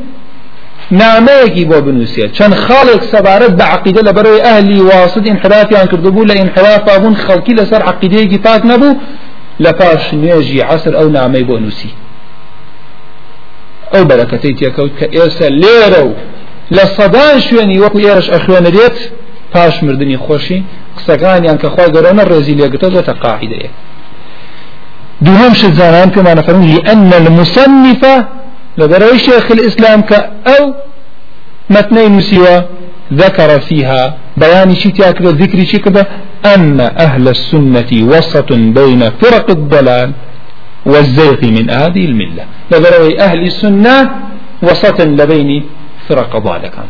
چەند 2.37 2.55
خاڵێک 2.65 3.03
سەبارەت 3.12 3.53
بە 3.59 3.65
عقیدە 3.75 4.01
لە 4.09 4.12
بەرەوەی 4.17 4.45
ئەهلی 4.47 4.81
واسط 4.91 5.25
انحرافیان 5.33 5.87
کردبوو 5.87 6.29
لە 6.31 6.35
انحرافا 6.45 6.99
بوون 6.99 7.15
خەڵکی 7.25 7.55
لەسەر 7.59 7.81
عقیدەیەکی 7.91 8.39
پاک 8.47 8.62
نەبوو 8.71 8.97
لە 9.65 9.73
پاش 9.79 10.03
نوێژی 10.21 10.61
عسر 10.73 10.93
ئەو 10.99 11.09
نامەی 11.17 11.45
بۆ 11.49 11.57
ئەو 13.93 14.03
بەرەکەتەی 14.11 14.55
تێکەوت 14.59 14.93
کە 14.99 15.07
ئێستا 15.17 15.49
لێرە 15.63 16.03
و 16.09 16.13
لە 16.77 16.85
سەدان 16.97 17.37
شوێنی 17.47 17.81
وەکو 17.83 17.99
ئێرش 18.07 18.27
ئەخوێنرێت 18.35 18.97
پاش 19.53 19.75
مردنی 19.87 20.19
خۆشی 20.25 20.61
قسەکانیان 20.97 21.57
کە 21.63 21.69
خوا 21.75 21.87
گەرۆنە 21.95 22.25
ڕێزی 22.31 22.55
لێگرتە 22.59 22.89
زۆتە 22.95 23.15
قاعدەیە 23.23 23.71
دوهم 25.25 25.53
شت 25.55 25.73
زانان 25.81 26.11
كما 26.11 26.35
نفرمون 26.35 26.69
لأن 26.77 27.13
المصنف 27.13 28.03
لبروي 28.79 29.19
شيخ 29.19 29.51
الإسلام 29.51 30.01
كأو 30.01 30.75
متني 31.71 32.09
نسيوا 32.09 32.61
ذكر 33.13 33.61
فيها 33.61 34.15
بيان 34.37 34.75
شي 34.75 34.91
تاكد 34.91 35.27
ذكر 35.27 35.79
كذا 35.79 36.07
أن 36.55 36.81
أهل 36.81 37.29
السنة 37.29 37.91
وسط 37.93 38.53
بين 38.53 39.03
فرق 39.21 39.51
الضلال. 39.51 40.11
والزيغ 40.87 41.41
من 41.57 41.71
هذه 41.71 42.05
الملة. 42.05 42.45
لبروي 42.73 43.21
أهل 43.21 43.41
السنة 43.43 44.11
وسط 44.62 45.01
لبين 45.01 45.51
فرق 46.09 46.37
ضالة 46.37 46.69
كان 46.69 46.89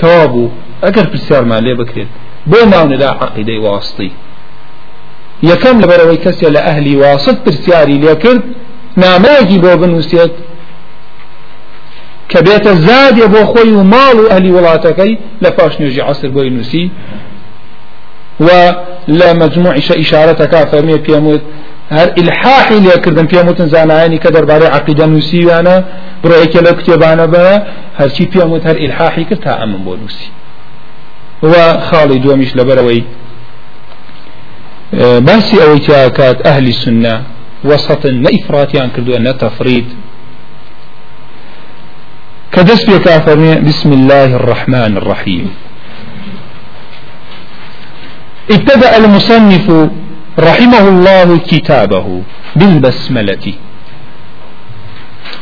كوابو 0.00 0.48
أقر 0.84 1.06
في 1.06 1.14
السير 1.14 1.44
ما 1.44 1.60
ليه 1.60 1.74
بكريت. 1.74 2.08
بو 2.46 2.66
ما 2.66 2.94
لا 2.94 3.10
عقيدة 3.10 3.58
واسطي. 3.60 4.10
لەبەرەوەی 5.42 6.18
کەسێ 6.24 6.48
لە 6.56 6.60
ئەهلی 6.66 6.96
واسط 6.96 7.36
پرسیاری 7.44 7.98
لێکرد 8.04 8.42
نامەیەکی 9.02 9.58
بۆ 9.64 9.72
بنووسێت 9.80 10.32
کە 12.30 12.38
بێتە 12.46 12.72
زادێ 12.86 13.26
بۆ 13.34 13.42
خۆی 13.52 13.72
و 13.78 13.82
ماڵ 13.92 14.16
و 14.20 14.28
ئەهلی 14.30 14.52
وڵاتەکەی 14.56 15.12
لە 15.44 15.50
پاش 15.56 15.72
نوێژی 15.80 16.02
عسر 16.10 16.28
بۆی 16.36 16.50
نووسی 16.56 16.90
و 18.40 18.48
لە 19.18 19.28
مجموعیشە 19.42 19.94
ئیشارەتەکە 20.00 20.60
فەرمێ 20.70 20.98
پێموت 21.06 21.42
هەر 21.96 22.08
ئلحاحی 22.20 22.78
لێکردن 22.86 23.26
پێموتن 23.32 23.68
زانایانی 23.74 24.18
کە 24.24 24.30
دەربارەی 24.36 24.70
عقیدە 24.78 25.06
نووسیوانە 25.12 25.76
بڕۆیەکە 26.22 26.60
لە 26.66 26.72
کتێبانە 26.78 27.26
بە 27.34 27.46
هەرچی 28.00 28.24
پێموت 28.32 28.62
هەر 28.68 28.76
ئلحاحی 28.84 29.24
کرد 29.24 29.40
تا 29.44 29.52
ئەمن 29.60 29.80
بۆ 29.86 29.92
نووسی 30.00 30.28
و 31.42 31.54
خاڵی 31.88 32.18
دووەمیش 32.22 32.52
لەبەرەوەی 32.58 33.02
باسی 35.26 35.56
ئەوەی 35.62 35.80
تیاکات 35.86 36.38
ئەهلی 36.46 36.74
سنە 36.82 37.16
وسطن 37.64 38.14
نە 38.24 38.30
ئیفراتیان 38.34 38.88
کردووە 38.94 39.18
نە 39.26 39.32
تەفرید 39.42 39.88
كدس 42.54 42.80
بيكافرني 42.84 43.54
بسم 43.68 43.92
الله 43.92 44.34
الرحمن 44.40 44.92
الرحيم 44.96 45.46
ابتدأ 48.50 48.96
المصنف 48.96 49.66
رحمه 50.40 50.88
الله 50.88 51.38
كتابه 51.38 52.22
بالبسملة. 52.56 53.46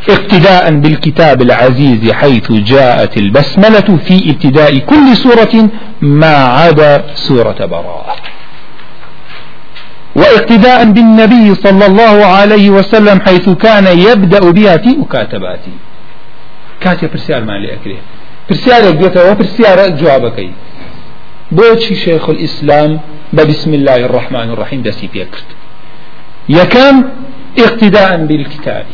اقتداء 0.09 0.75
بالكتاب 0.75 1.43
العزيز 1.43 2.13
حيث 2.13 2.53
جاءت 2.53 3.17
البسملة 3.17 3.89
في 4.07 4.31
ابتداء 4.31 4.79
كل 4.79 5.17
سورة 5.17 5.55
ما 6.03 6.37
عدا 6.59 7.05
سورة 7.15 7.67
براءة. 7.67 8.17
واقتداء 10.17 10.85
بالنبي 10.85 11.55
صلى 11.55 11.87
الله 11.87 12.17
عليه 12.27 12.71
وسلم 12.71 13.21
حيث 13.21 13.49
كان 13.49 13.87
يبدأ 13.99 14.51
بها 14.51 14.77
في 14.77 14.89
مكاتباته. 14.89 15.73
كاتي 16.81 17.07
برسيار 17.07 17.45
ما 17.45 17.53
لي 17.53 17.75
أكريه 17.75 18.03
برسيار 18.51 18.83
يقول 18.83 19.31
وبرسيار 19.31 19.79
جوابك 20.01 20.51
بوشي 21.53 21.95
شيخ 21.95 22.29
الإسلام 22.31 23.01
بسم 23.33 23.75
الله 23.75 23.97
الرحمن 23.97 24.51
الرحيم 24.51 24.83
دسي 24.83 25.07
بيكرت 25.13 25.49
يكم 26.49 27.05
اقتداء 27.59 28.17
بالكتاب 28.17 28.87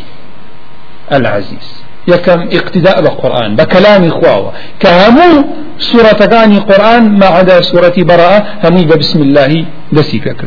العزيز. 1.13 1.85
يكم 2.09 2.41
اقتداء 2.53 2.97
بالقرآن 3.03 3.57
بكلام 3.57 4.05
إخوة. 4.05 4.53
كهمو 4.81 5.31
سورة 5.79 6.13
كاني 6.13 6.59
قرآن 6.59 7.19
ما 7.19 7.27
عدا 7.27 7.61
سورة 7.61 7.95
براءة 7.99 8.41
همي 8.65 8.85
بسم 8.85 9.23
الله 9.23 9.65
دسي 9.93 10.19
بيكرت 10.19 10.45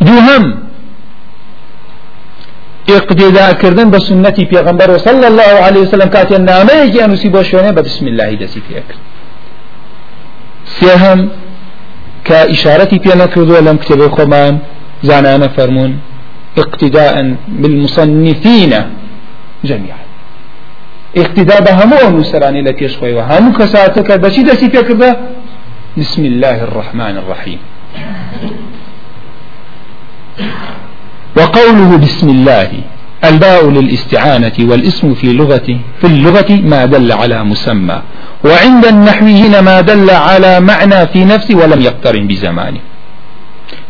دوهم 0.00 0.44
اقتداء 2.90 3.52
كردن 3.52 3.90
بسنتي 3.90 4.44
پیغمبر 4.52 4.90
صلى 4.98 5.26
الله 5.28 5.52
عليه 5.66 5.80
وسلم 5.80 6.08
كاتي 6.08 6.36
النامة 6.36 6.72
يجي 6.72 7.04
انوسي 7.04 7.28
بوشونه 7.28 7.70
بسم 7.70 8.06
الله 8.08 8.34
دسي 8.42 8.60
فيك 8.68 8.90
سيهم 10.64 11.28
كإشارتي 12.24 12.98
بينا 12.98 13.26
كردو 13.26 13.58
لم 13.58 13.76
كتبه 13.76 14.08
خمان 14.08 14.58
زانانا 15.02 15.48
فرمون 15.48 15.98
اقتداء 16.58 17.36
بالمصنفين 17.48 18.72
جميعا. 19.64 20.02
اقتداء 21.16 21.60
بهمو 21.64 22.18
نسراني 22.18 22.62
لكيش 22.62 22.96
خوي 22.96 23.14
وهمو 23.14 23.52
كساتك 23.52 24.12
بشي 24.12 24.42
دسي 24.42 24.70
فيك 24.70 24.96
بسم 25.98 26.24
الله 26.24 26.64
الرحمن 26.64 27.14
الرحيم. 27.22 27.58
وقوله 31.36 31.90
بسم 31.96 32.28
الله 32.28 32.70
الباء 33.30 33.70
للاستعانة 33.70 34.52
والاسم 34.60 35.14
في 35.14 35.32
لغة 35.32 35.68
في 36.00 36.06
اللغة 36.06 36.50
ما 36.50 36.86
دل 36.86 37.12
على 37.12 37.44
مسمى. 37.44 38.02
وعند 38.44 38.84
النحويين 38.86 39.58
ما 39.58 39.80
دل 39.80 40.10
على 40.10 40.60
معنى 40.60 41.06
في 41.06 41.24
نفسه 41.24 41.54
ولم 41.56 41.80
يقترن 41.80 42.26
بزمانه. 42.26 42.80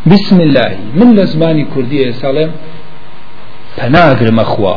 بسم 0.07 0.41
الله. 0.41 0.71
من 0.95 1.17
لزمان 1.17 1.65
كردية 1.75 2.11
سالم 2.11 2.51
پناگر 3.77 4.31
مخوا 4.31 4.77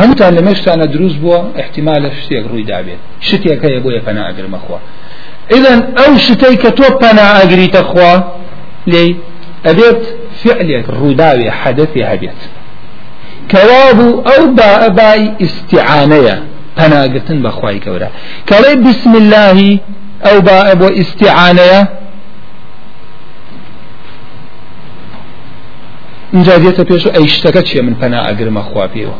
هەمووتان 0.00 0.36
لە 0.36 0.42
مەشتانە 0.48 0.86
دروست 0.94 1.16
بووە 1.22 1.38
احتیمالە 1.60 2.08
شتێک 2.22 2.44
ڕووی 2.50 2.66
دابێت. 2.70 3.00
شتێک 3.28 3.60
هەیە 3.66 3.80
بۆیە 3.84 4.00
پەناگر 4.06 4.46
مەخوا 4.54 4.78
ئذن 5.52 5.80
ئەو 5.98 6.12
شتەی 6.26 6.56
کە 6.62 6.70
تۆ 6.78 6.86
پەنا 7.02 7.26
ئەگریتە 7.38 7.82
خوا 7.90 8.12
لێ 8.92 9.04
ئەبێت 9.66 10.02
فعلێک 10.40 10.86
ڕووداوێ 10.98 11.48
حەدەثی 11.60 12.02
هەبێت. 12.10 12.40
کەوابوو 13.52 14.22
ئەو 14.28 14.42
بائی 14.98 15.30
ئیسیعانەیە 15.42 16.36
پەناگرتن 16.76 17.38
بەخوای 17.44 17.80
گەورە 17.84 18.08
کەڵێ 18.50 18.72
بسم 18.84 19.12
اللهی 19.22 19.80
ئەو 20.24 20.40
با 20.46 20.58
بۆ 20.80 20.88
ئیسیعانەیە 20.98 21.80
اینجا 26.32 26.54
دێتە 26.62 26.84
پێش 26.90 27.04
ئەی 27.14 27.28
شتەکە 27.34 27.62
چیە 27.68 27.82
من 27.86 27.94
پەنا 28.00 28.20
ئەگرمە 28.26 28.62
خوا 28.68 28.86
پێوە 28.94 29.18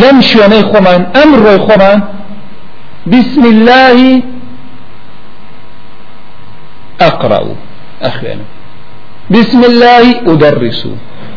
لەم 0.00 0.16
شوێنەی 0.28 0.62
خۆمان 0.70 1.02
ئەم 1.16 1.30
ڕۆی 1.42 1.60
خۆمان 1.66 1.98
بسم 3.12 3.44
الله 3.52 4.22
أقرأ 7.00 7.56
أخوانه 8.02 8.46
بسم 9.30 9.64
الله 9.64 10.04
أدرس 10.26 10.82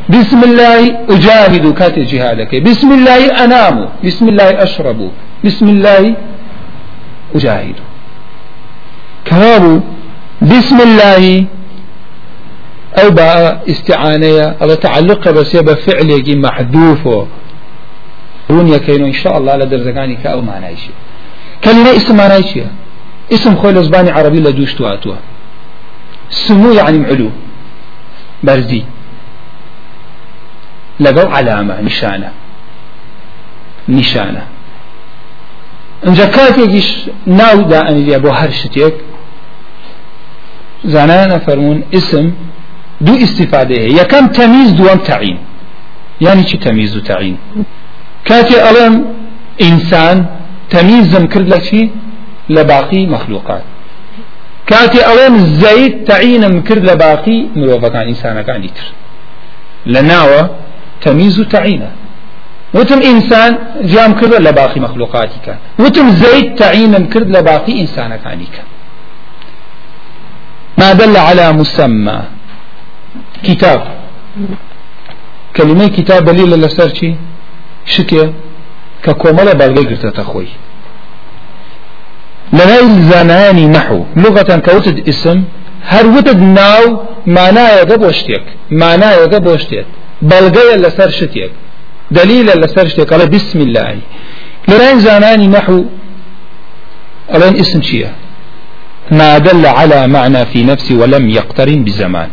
بسم 0.09 0.43
الله 0.43 0.81
أجاهد 1.09 1.73
كات 1.73 1.99
جهادك. 1.99 2.51
بسم 2.61 2.89
الله 2.91 3.21
أنام. 3.43 3.89
بسم 4.05 4.29
الله 4.29 4.63
أشرب. 4.63 5.11
بسم 5.45 5.67
الله 5.69 6.15
أجاهد. 7.35 7.77
كهابو 9.25 9.79
بسم 10.41 10.77
الله 10.81 11.45
أو 13.01 13.09
بقى 13.11 13.61
استعانية 13.69 14.55
أو 14.61 14.73
تعلق 14.73 15.29
بس 15.29 15.55
يبقى 15.55 15.75
فعل 15.75 16.09
محذوف. 16.45 17.03
رون 18.51 18.67
يكينو 18.67 19.05
إن 19.05 19.13
شاء 19.13 19.37
الله 19.37 19.55
لدرزقاني 19.55 20.15
كأو 20.15 20.41
معنى 20.41 20.75
شيء 20.75 20.95
كلمة 21.63 21.95
اسم 21.95 22.17
معنى 22.17 22.43
شيء 22.43 22.67
اسم 23.33 23.55
خوي 23.55 23.71
لزباني 23.71 24.11
عربي 24.11 24.39
لدوش 24.39 24.73
تواتوا 24.73 25.15
سمو 26.29 26.71
يعني 26.71 26.97
معلو. 26.99 27.29
بەرزی 28.43 28.81
لەگەڵ 31.03 31.27
علامە 31.38 31.75
نیشانە 31.88 32.31
نیشانە 33.97 34.43
اینجا 36.05 36.25
کاتێکیش 36.38 36.89
ناودا 37.39 37.79
ئەنیلە 37.88 38.17
بۆ 38.23 38.31
هەر 38.39 38.51
شتێک 38.62 38.95
زانانە 40.93 41.38
فەرمونون 41.45 41.84
اسم 41.97 42.25
دوو 43.05 43.15
استیفاده 43.25 43.75
هەیە 43.84 43.93
یەکەم 44.01 44.25
تەمیز 44.38 44.69
دووەم 44.79 44.99
تەعین 45.10 45.38
یعنی 46.25 46.43
چی 46.49 46.58
تەمیز 46.65 46.91
و 46.97 47.01
تەعین 47.10 47.38
کاتێ 48.29 48.58
ئەڵێم 48.65 48.95
ئینسان 49.63 50.17
تەمیزم 50.73 51.25
کرد 51.34 51.47
لە 51.53 51.60
چی 51.67 51.81
لە 52.55 52.63
باقی 52.71 53.05
مەخلوقات 53.13 53.63
کاتی 54.69 54.99
ئەڵێن 55.08 55.36
زەید 55.62 55.93
تەعینم 56.10 56.55
کرد 56.67 56.84
لە 56.89 56.95
باقی 57.05 57.39
مرۆڤەکان 57.58 58.05
ئینسانەکانی 58.10 58.71
تر 58.77 58.88
لە 59.93 60.01
و 61.07 61.43
تەعینە 61.53 61.91
وتم 62.73 63.01
إنسان 63.01 63.57
جام 63.83 64.11
كرد 64.19 64.33
لباقي 64.33 64.79
مخلوقاتك؟ 64.79 65.57
وتم 65.79 66.09
زيد 66.09 66.55
تعيين 66.55 67.05
كرد 67.05 67.29
لباقي 67.37 67.81
إنسانك 67.81 68.27
عنيك 68.27 68.55
ما 70.77 70.93
دل 70.93 71.17
على 71.17 71.51
مسمى 71.51 72.21
كتاب. 73.43 73.81
كلمة 75.55 75.87
كتاب 75.87 76.25
دليل 76.25 76.51
لسر 76.61 76.93
شي؟ 76.93 77.15
شكي 77.85 78.33
ككومل 79.03 79.47
بلغي 79.59 79.95
قرتة 79.95 80.23
خوي 80.23 80.47
لغاية 82.53 82.87
زناني 83.11 83.67
نحو. 83.67 84.05
لغة 84.15 84.51
كوتد 84.67 85.09
اسم. 85.09 85.43
هر 85.91 86.05
وتد 86.07 86.41
ناو 86.41 87.03
معناه 87.27 87.83
بوشتيك 87.83 88.43
معناه 88.71 89.25
بوشتيك 89.25 89.85
بلغي 90.21 90.75
لسر 90.78 91.10
شتيك 91.10 91.51
دليل 92.12 92.45
لسر 92.45 92.88
شتيك 92.88 93.13
على 93.13 93.25
بسم 93.25 93.60
الله. 93.62 93.97
لغاية 94.69 94.97
زناني 94.97 95.47
نحو 95.47 95.86
الان 97.36 97.56
اسم 97.56 97.82
شيء؟ 97.82 98.08
ما 99.12 99.38
دل 99.38 99.65
على 99.65 100.08
معنى 100.08 100.45
في 100.45 100.63
نفسي 100.63 100.93
ولم 100.95 101.30
يقترن 101.30 101.84
بزمان. 101.84 102.30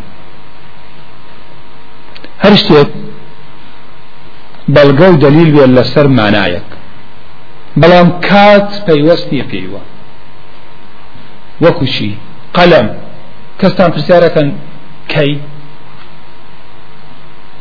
هر 2.44 2.54
شتێک 2.54 2.88
بەڵگە 4.74 5.08
و 5.12 5.16
دلیل 5.16 5.48
بێت 5.54 5.70
لەسەر 5.78 6.06
مانایەک 6.18 6.68
بەڵام 7.80 8.08
کات 8.28 8.68
پەیوەستی 8.86 9.42
پێیوە 9.50 9.82
وەکوشی 11.64 12.12
قەلەم 12.56 12.88
کەستان 13.60 13.90
پرسیارەکەن 13.94 14.48
کەی 15.12 15.32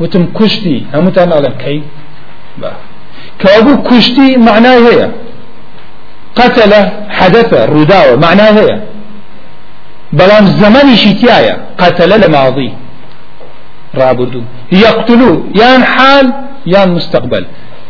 وتم 0.02 0.24
کوشتی 0.38 0.76
هەمووتان 0.94 1.26
ناڵێن 1.32 1.54
کەی 1.62 1.80
کەوابوو 3.40 3.82
کوشتی 3.88 4.28
معنای 4.48 4.80
هەیە 4.88 5.08
قتل 6.38 6.72
حدث 7.18 7.50
ڕووداوە 7.72 8.14
معنای 8.24 8.52
هەیە 8.58 8.76
بەڵام 10.18 10.44
زەمەنیشی 10.60 11.12
تایە 11.20 11.54
قتل 11.82 12.10
لە 12.22 12.28
ماضی 12.36 12.70
رابردو 13.94 14.42
يقتلوا 14.72 15.36
يان 15.54 15.82
حال 15.84 16.26
يان 16.66 16.88
مستقبل. 16.90 17.44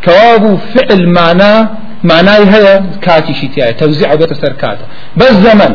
كوابو 0.04 0.56
فعل 0.56 1.08
معناه 1.08 1.68
معناه 2.04 2.38
هي 2.54 2.82
كاتي 3.02 3.34
شتيا 3.34 3.70
توزيع 3.70 4.14
بيت 4.14 4.32
سركاتا 4.32 4.86
بس 5.16 5.32
زمن. 5.46 5.72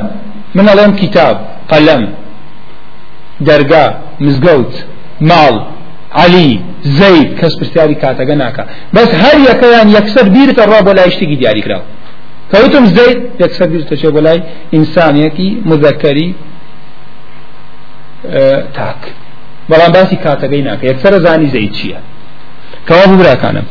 من 0.55 0.69
اليوم 0.69 0.95
كتاب 0.95 1.35
قلم 1.71 2.01
درجا 3.41 3.83
مزقوت 4.19 4.73
مال. 5.21 5.55
علي 6.11 6.59
زيد 6.83 7.39
كس 7.39 7.55
برسياري 7.55 7.95
كاتا 7.95 8.23
جناكا 8.23 8.65
بس 8.93 9.15
هل 9.15 9.37
يكيان 9.49 9.89
يكسر 9.89 10.29
بيرة 10.29 10.63
الرب 10.63 10.87
ولا 10.87 11.05
يشتكي 11.05 11.35
دياري 11.35 11.61
كراو 11.61 11.81
كوتم 12.51 12.85
زيد 12.85 13.19
يكسر 13.39 13.65
بيرة 13.65 13.95
شو 13.95 14.11
بلاي 14.11 14.43
إنسان 14.73 15.17
يكي 15.17 15.61
مذكري 15.65 16.33
تاك 18.77 19.01
بەڵام 19.69 19.91
باسی 19.91 20.15
کاتەکەی 20.25 20.63
ناکە. 20.67 20.83
یەکسەر 20.91 21.13
زانی 21.25 21.47
زەید 21.53 21.73
چییە؟ 21.77 21.99
کەوا 22.87 23.07
براکانم. 23.19 23.65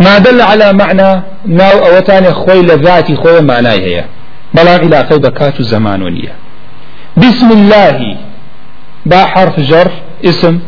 ما 0.00 0.18
دل 0.18 0.40
على 0.40 0.72
معنى 0.72 1.22
ناو 1.46 1.78
أوتان 1.86 2.32
خوي 2.32 2.62
لذاتي 2.62 3.16
خوي 3.16 3.40
معناه 3.40 3.72
هي 3.72 4.04
بلا 4.54 4.76
علاقة 4.76 5.16
بكات 5.16 5.62
زمان 5.62 6.02
ونية 6.02 6.34
بسم 7.16 7.48
الله 7.52 8.16
با 9.06 9.24
حرف 9.24 9.60
جر 9.60 9.90
اسم 10.24 10.60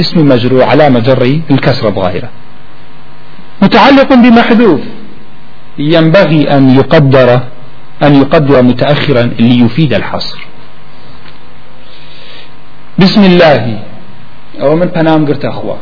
اسم 0.00 0.28
مجرور 0.28 0.62
على 0.62 0.90
مجري 0.90 1.42
الكسرة 1.50 1.88
الظاهرة. 1.88 2.28
متعلق 3.62 4.14
بمحذوف. 4.14 4.80
ينبغي 5.78 6.50
أن 6.56 6.70
يقدر 6.70 7.40
أن 8.02 8.14
يقدر 8.14 8.62
متأخرا 8.62 9.22
ليفيد 9.22 9.92
الحصر. 9.94 10.38
بسم 12.98 13.24
الله. 13.24 13.90
ئەوە 14.60 14.74
من 14.80 14.90
خوا 15.52 15.76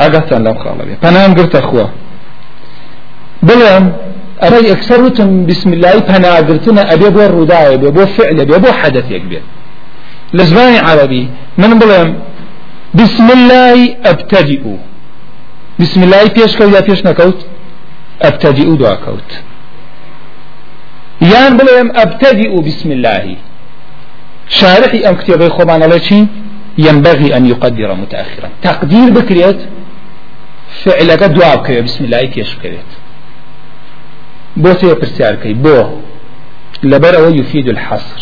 ئەگەتان 0.00 0.40
لەم 0.46 0.56
خاڵە 0.62 0.84
بێ 0.88 0.94
پەنام 1.04 1.32
گرتە 1.38 1.60
خوا 1.68 1.86
بڵێم 3.48 3.84
ئەرە 4.42 4.58
یەکسەر 4.72 5.00
وتم 5.04 5.30
بسم 5.48 5.70
الله 5.72 5.94
پەناگرتنە 6.10 6.82
ئەبێ 6.90 7.08
بۆ 7.16 7.24
ڕووداوە 7.34 7.76
بێ 7.82 7.90
بۆ 7.96 8.04
فعلە 8.16 8.44
بێ 8.50 8.58
بۆ 8.64 8.70
حەدەثێک 8.80 9.24
بێت 9.30 9.46
لە 10.36 10.42
زمانی 10.50 10.78
عربی 10.88 11.24
من 11.60 11.72
بڵێم 11.80 12.08
بسم 12.94 13.30
الله 13.30 13.96
أبتدئ 14.04 14.78
بسم 15.80 16.02
الله 16.02 16.24
پێشکەوت 16.36 16.72
یا 16.74 16.82
پێش 16.88 17.00
نەکەوت 17.08 17.40
أبتدئ 18.24 18.76
دواکەوت 18.80 19.30
یان 21.20 21.52
بڵێم 21.58 21.88
أبتدئ 21.98 22.60
بسم 22.66 22.90
الله. 22.90 23.36
شارحی 24.48 25.00
ئەم 25.06 25.14
کتێبەی 25.20 25.50
خۆمانەڵێ 25.56 26.00
چی؟ 26.06 26.28
ينبغي 26.78 27.36
أن 27.36 27.46
يقدر 27.46 27.94
متأخرا. 27.94 28.48
تقدير 28.62 29.10
بکرێت 29.10 29.60
فعلەکە 30.84 31.22
دوا 31.22 31.56
بخرێت 31.56 31.84
بسم 31.84 32.04
الله 32.04 32.24
پێش 32.24 32.54
بخرێت 32.54 32.90
بۆچی 34.56 34.72
پرسیارەکەی 34.80 35.54
بۆ 35.54 35.84
لبر 36.82 37.36
يفيد 37.36 37.68
الحصر. 37.68 38.20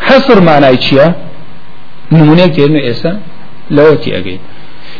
حصر 0.00 0.40
معناه 0.40 0.74
چيا 0.74 1.14
نمونه 2.12 2.46
كيرنو 2.46 2.78
إيسا 2.78 3.20
لوتي 3.70 4.18
أجيد 4.18 4.40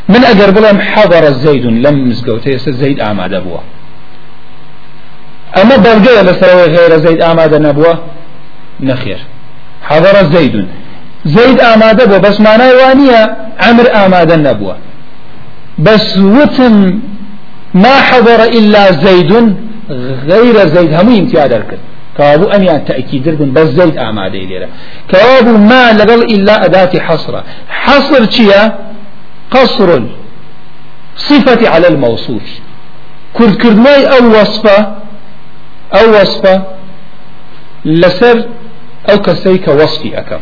من 0.09 0.25
أجر 0.25 0.51
بلام 0.51 0.81
حضر 0.81 1.25
زيد 1.31 1.67
لم 1.67 2.09
مزقوته 2.09 2.49
إيسا 2.49 2.71
زيد 2.71 3.01
آماد 3.01 3.35
أبوه. 3.35 3.61
أما 5.63 5.77
بلغي 5.77 6.23
لسروي 6.23 6.63
غير 6.63 6.97
زيد 6.99 7.23
آماد 7.23 7.55
نبوه 7.55 7.99
نخير. 8.81 9.19
حضر 9.83 10.23
زيد. 10.33 10.67
زيد 11.25 11.61
آماده 11.61 12.05
بو 12.05 12.19
بس 12.19 12.41
معناه 12.41 12.71
وانية 12.75 13.37
عمر 13.61 13.87
آماده 14.07 14.37
نبوه. 14.37 14.77
بس 15.79 16.19
وتم 16.19 17.01
ما 17.75 17.95
حضر 18.09 18.45
إلا 18.45 18.93
زيد 18.93 19.57
غير 20.27 20.67
زيد. 20.67 20.95
هم 20.95 21.09
امتياد 21.19 21.53
الكل 21.53 21.77
كابو 22.19 22.45
أميان 22.45 22.85
تأكيد 22.85 23.23
دربن 23.23 23.53
بس 23.53 23.69
زيد 23.69 23.99
آماده 23.99 24.39
إليه 24.39 24.69
كابو 25.09 25.57
ما 25.57 25.93
لقل 25.93 26.23
إلا 26.35 26.65
أداة 26.65 26.99
حصر. 27.01 27.35
حصر 27.69 28.27
چيا؟ 28.27 28.63
قصر. 29.51 30.03
صفة 31.17 31.69
على 31.69 31.89
الموصوف. 31.89 32.43
كرد 33.33 33.55
كردناي 33.55 34.07
أو 34.07 34.41
وصفة 34.41 34.79
أو 35.95 36.11
وصفة 36.21 36.63
لسر 37.85 38.45
أو 39.11 39.19
كسيك 39.19 39.69
وصفي 39.69 40.19
أكم. 40.19 40.41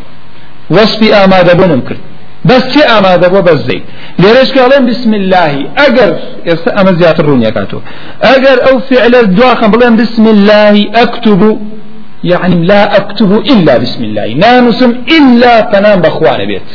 وصفي 0.69 1.13
آمادة 1.13 1.53
بنم 1.53 1.81
كرد. 1.81 2.14
بس 2.45 2.63
چه 2.73 2.97
آمادة 2.97 3.27
بو 3.27 3.41
بس 3.41 3.59
زي 3.67 3.81
ليرش 4.19 4.51
قالين 4.51 4.85
بسم 4.85 5.13
الله 5.13 5.53
اگر 5.85 6.09
اما 6.79 6.91
زيادة 6.99 7.19
الرونيا 7.19 7.49
كاتو 7.49 7.79
اگر 8.23 8.69
أو 8.69 8.79
فعل 8.79 9.15
الدعاء 9.15 9.67
بلين 9.67 9.95
بسم 9.95 10.27
الله 10.27 10.75
اكتب 10.95 11.59
يعني 12.23 12.65
لا 12.65 12.97
اكتب 12.97 13.31
الا 13.53 13.77
بسم 13.77 14.03
الله. 14.03 14.27
نانسم 14.33 14.91
الا 15.17 15.53
تنام 15.73 16.01
بخوان 16.01 16.39
بيت 16.47 16.69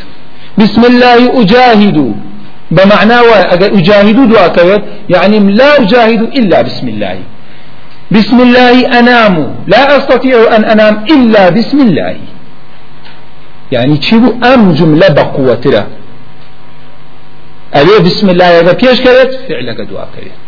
بسم 0.58 0.82
الله 0.84 1.40
اجاهد 1.42 2.14
بمعنى 2.70 3.16
دعاء 4.32 4.48
كويت 4.56 4.82
يعني 5.08 5.38
لا 5.38 5.70
اجاهد 5.82 6.22
الا 6.38 6.62
بسم 6.62 6.88
الله. 6.88 7.18
بسم 8.10 8.40
الله 8.40 8.98
انام 8.98 9.54
لا 9.66 9.96
استطيع 9.98 10.56
ان 10.56 10.64
انام 10.64 10.94
الا 11.14 11.48
بسم 11.48 11.78
الله. 11.80 12.16
يعني 13.72 13.96
تشيبو 13.96 14.30
أم 14.54 14.72
جملة 14.72 15.08
بقوة 15.08 15.54
أبي 17.74 17.98
بسم 18.04 18.30
الله 18.30 18.60
إذا 18.60 18.72
بيش 18.72 19.00
كرت 19.00 19.32
فعلك 19.48 19.80
دعاء 19.90 20.08
كرت 20.14 20.44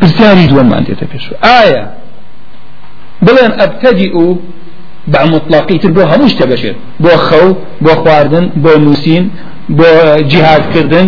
برسالي 0.00 0.46
دوام 0.46 0.68
ما 0.68 0.78
أنت 0.78 0.90
تبيش 0.90 1.24
آية 1.44 1.84
بلن 3.22 3.60
أبتدئ 3.60 4.14
بع 5.12 5.24
مطلقي 5.24 5.78
تر 5.78 5.90
بو 5.90 6.02
هموش 6.02 6.32
تبشر 6.34 6.74
بو 7.00 7.08
خو 7.08 7.54
بو 7.80 7.90
خواردن 8.02 8.44
بو 8.56 8.68
بو 9.68 9.84
جهاد 10.32 10.62
كردن 10.74 11.06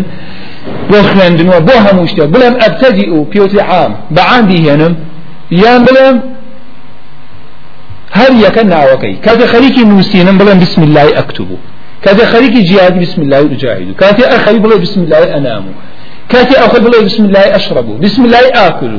بو 0.90 0.98
خوێندن 1.02 1.48
بو 1.68 1.74
هموش 1.86 2.12
تبشر 2.12 2.26
بلن 2.34 2.54
أبتدئ 2.62 3.10
بيوتي 3.30 3.60
عام. 3.60 3.92
بعام 4.10 4.46
بيهنم 4.46 4.96
يان 5.50 5.84
بلن 5.84 6.20
هر 8.18 8.32
يك 8.44 8.58
ناوكي 8.58 9.12
كذا 9.26 9.46
خليكي 9.46 9.82
نوسينم 9.84 10.38
بلن 10.38 10.58
بسم 10.58 10.82
الله 10.82 11.18
أكتب 11.18 11.50
كذا 12.04 12.24
خليكي 12.32 12.60
جهادي 12.62 12.98
بسم 13.00 13.22
الله 13.22 13.40
أجاهد 13.40 13.88
كذا 14.00 14.36
أخي 14.36 14.58
بلا 14.58 14.76
بسم 14.76 15.00
الله 15.02 15.36
أنام 15.38 15.64
كذا 16.28 16.66
أخي 16.66 16.78
بلا 16.84 16.98
بسم 17.06 17.24
الله 17.24 17.44
أشرب 17.58 18.00
بسم 18.00 18.24
الله 18.24 18.44
آكل 18.68 18.94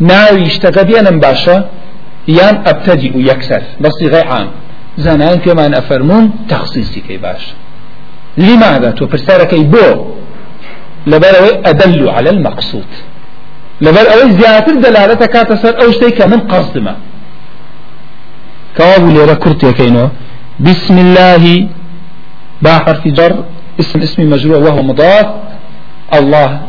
ناوي 0.00 0.46
اشتغى 0.46 0.84
بيانا 0.84 1.10
باشا 1.10 1.56
يان 2.28 2.56
أبتدئ 2.66 3.14
يكسر 3.30 3.62
بصيغة 3.80 4.24
عام. 4.24 4.48
زنان 4.98 5.38
كمان 5.38 5.74
أفرمون 5.74 6.30
تخصيصي 6.48 7.00
كي 7.00 7.16
باش. 7.16 7.44
لماذا 8.38 8.90
تو 8.90 9.06
كي 9.50 9.62
بو 9.64 9.88
لبر 11.06 11.34
أدل 11.70 12.08
على 12.08 12.30
المقصود. 12.30 12.90
لبر 13.80 14.06
أوي 14.14 14.32
زيادة 14.32 14.72
دلالة 14.84 15.14
كاتسر 15.14 15.82
أو 15.82 15.90
شيء 15.90 16.08
كمن 16.08 16.40
قصد 16.40 16.78
ما 16.78 16.96
كواب 18.76 19.08
ليرا 19.14 19.34
كرت 19.34 19.62
يكينو 19.62 20.08
بسم 20.60 20.98
الله. 20.98 21.44
با 22.62 22.78
حرف 22.78 23.08
جر. 23.08 23.44
اسم 23.80 23.98
اسم 24.00 24.30
مجرور 24.30 24.62
وهو 24.62 24.82
مضاف. 24.82 25.26
الله. 26.14 26.60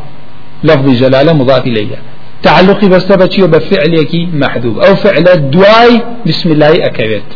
لفظ 0.63 0.89
جلالة 1.01 1.33
مضاف 1.33 1.67
إليه. 1.67 1.95
تعلقي 2.43 2.87
بس 2.87 3.11
بچي 3.11 3.41
بفعلك 3.47 4.13
محذوب 4.33 4.79
أو 4.79 4.95
فعل 4.95 5.49
دواي 5.49 6.01
بسم 6.27 6.51
الله 6.51 6.85
أكبت 6.85 7.29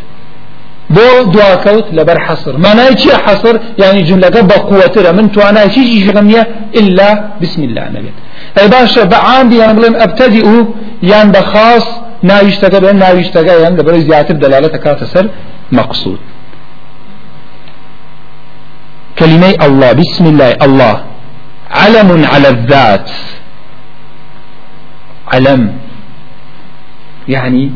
بو 0.90 1.30
دوا 1.32 1.54
كوت 1.54 1.84
لبر 1.92 2.18
حصر. 2.20 2.56
ما 2.56 2.74
نايتي 2.74 3.16
حصر؟ 3.16 3.58
يعني 3.78 4.02
جملة 4.02 4.40
بقوة 4.40 5.12
من 5.12 5.32
تو 5.32 5.40
أنا 5.40 5.68
شيء 5.68 6.12
جميع 6.12 6.46
إلا 6.76 7.08
بسم 7.42 7.62
الله 7.64 7.88
نبيت 7.88 8.16
أي 8.58 8.68
باشا 8.68 9.04
بعام 9.04 9.48
بي 9.50 9.64
أنا 9.64 9.72
بلين 9.72 9.96
أبتدئ 9.96 10.46
يعني 11.02 11.32
بخاص 11.32 11.99
ناويشتغى 12.22 12.80
بين 12.80 12.96
ناويشتغى 12.96 13.62
يعني 13.62 13.76
لبر 13.76 13.98
زيادة 13.98 14.34
دلالة 14.34 14.68
كاتسر 14.68 15.28
مقصود. 15.72 16.18
كلمة 19.18 19.54
الله 19.66 19.92
بسم 19.92 20.24
الله 20.26 20.50
الله. 20.62 21.04
علم 21.70 22.24
على 22.32 22.48
الذات. 22.48 23.10
علم. 25.32 25.78
يعني 27.28 27.70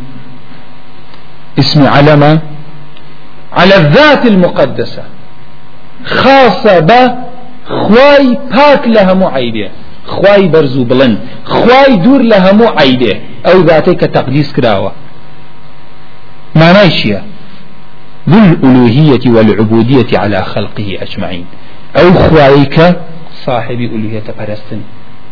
اسم 1.59 1.87
علم 1.87 2.41
على 3.53 3.77
الذات 3.77 4.27
المقدسة. 4.27 5.05
خاصة 6.05 6.79
ب 6.79 6.91
خواي 7.65 8.39
باك 8.51 8.89
لها 8.89 9.15
معيبه 9.15 9.71
خواي 10.07 10.49
برزو 10.49 10.85
بلن 10.85 11.19
خواي 11.45 11.97
دور 11.97 12.23
لها 12.23 12.53
معيبه 12.53 13.21
أو 13.47 13.61
ذاتك 13.61 14.01
تقديس 14.01 14.53
كراوة 14.53 14.93
ما 16.55 16.73
نايشيه 16.73 17.23
ذو 18.29 18.39
الألوهية 18.39 19.21
والعبودية 19.27 20.19
على 20.19 20.43
خلقه 20.43 20.99
أجمعين 21.03 21.47
أو 21.97 22.13
خوايك 22.13 22.97
صاحب 23.47 23.81
ألوهية 23.81 24.25
فرستن 24.39 24.81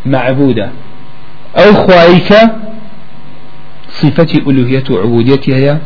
معبودة 0.07 0.71
أو 1.57 1.73
خوايك 1.73 2.35
صفة 3.89 4.41
ألوهية 4.47 4.85
وعبودية 4.91 5.41
هي 5.49 5.79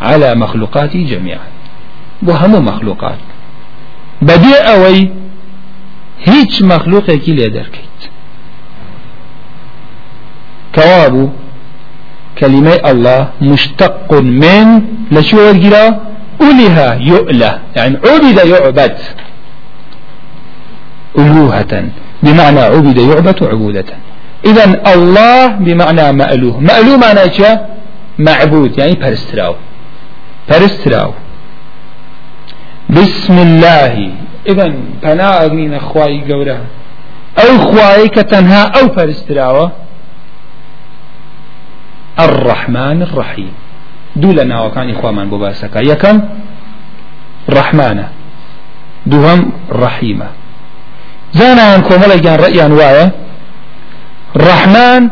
على 0.00 0.34
مخلوقاته 0.34 1.06
جميعا. 1.10 1.46
وهم 2.22 2.64
مخلوقات. 2.64 3.18
بديع 4.22 4.74
أوي 4.74 5.10
هيج 6.24 6.64
مخلوق 6.64 7.10
يكي 7.10 7.32
لدركيت 7.32 7.93
كواب 10.74 11.30
كلمة 12.38 12.74
الله 12.90 13.28
مشتق 13.42 14.12
من 14.12 14.66
لشو 15.12 15.38
ورقلا 15.38 15.86
أله 16.42 16.94
يؤلة. 16.94 17.52
يعني 17.76 17.94
عبد 18.04 18.38
يعبد. 18.52 18.96
ألوهة. 21.18 21.72
بمعنى 22.22 22.60
عبد 22.60 22.98
يعبد 22.98 23.38
عبودة. 23.44 23.90
إذا 24.44 24.64
الله 24.94 25.46
بمعنى 25.46 26.12
مألوه. 26.12 26.60
مألوه 26.60 26.96
معنى 26.96 27.24
معبود. 28.18 28.78
يعني 28.78 28.94
برستراو 28.94 29.54
برستراو 30.50 31.10
بسم 32.90 33.36
الله. 33.38 33.94
إذا 34.48 34.66
بنا 35.02 35.44
أغنين 35.44 35.74
أخواي 35.74 36.32
قورا 36.32 36.58
أو 37.38 37.58
خواي 37.58 38.08
كتنها 38.08 38.62
أو 38.76 38.88
برستراو 38.96 39.70
الرحمن 42.18 43.02
الرحيم. 43.02 43.52
دوو 44.16 44.32
لە 44.32 44.44
ناوەکانی 44.52 44.94
خوامان 44.94 45.30
بۆ 45.30 45.36
باسەکە. 45.42 45.80
یەکەم 45.90 46.16
ڕەحمانە 47.56 48.06
دووەم 49.10 49.40
ڕەحیمە 49.82 50.28
زانایان 51.38 51.82
کۆمەڵێکیان 51.88 52.38
ڕەیان 52.44 52.72
وایە 52.80 53.06
ڕەحمان 54.46 55.02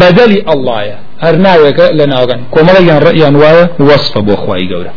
بەدەلی 0.00 0.40
ئەڵایە 0.48 0.98
هەر 1.24 1.34
ناوێکە 1.46 1.86
لە 1.98 2.04
ناوگەن. 2.12 2.40
کۆمەڵێکیان 2.54 3.00
ڕەیان 3.06 3.34
وایە 3.42 3.64
وەصفە 3.88 4.20
بۆ 4.26 4.34
خوای 4.42 4.68
گەورە. 4.70 4.92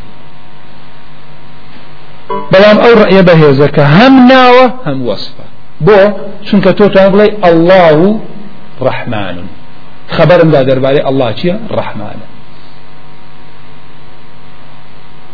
بەڵام 2.51 2.77
ئەو 2.83 2.93
ڕێە 3.01 3.21
بەهێزەکە 3.29 3.83
هەم 3.97 4.13
ناوە 4.31 4.65
هەم 4.87 4.99
وەصفە. 5.07 5.45
بۆ 5.85 5.99
چونکە 6.47 6.71
تۆ 6.77 6.85
توان 6.93 7.09
خبرمدا 10.17 10.63
دەربارەی 10.63 11.01
ئەڵڵا 11.07 11.29
چییە 11.39 11.55
ڕەحمانە 11.77 12.27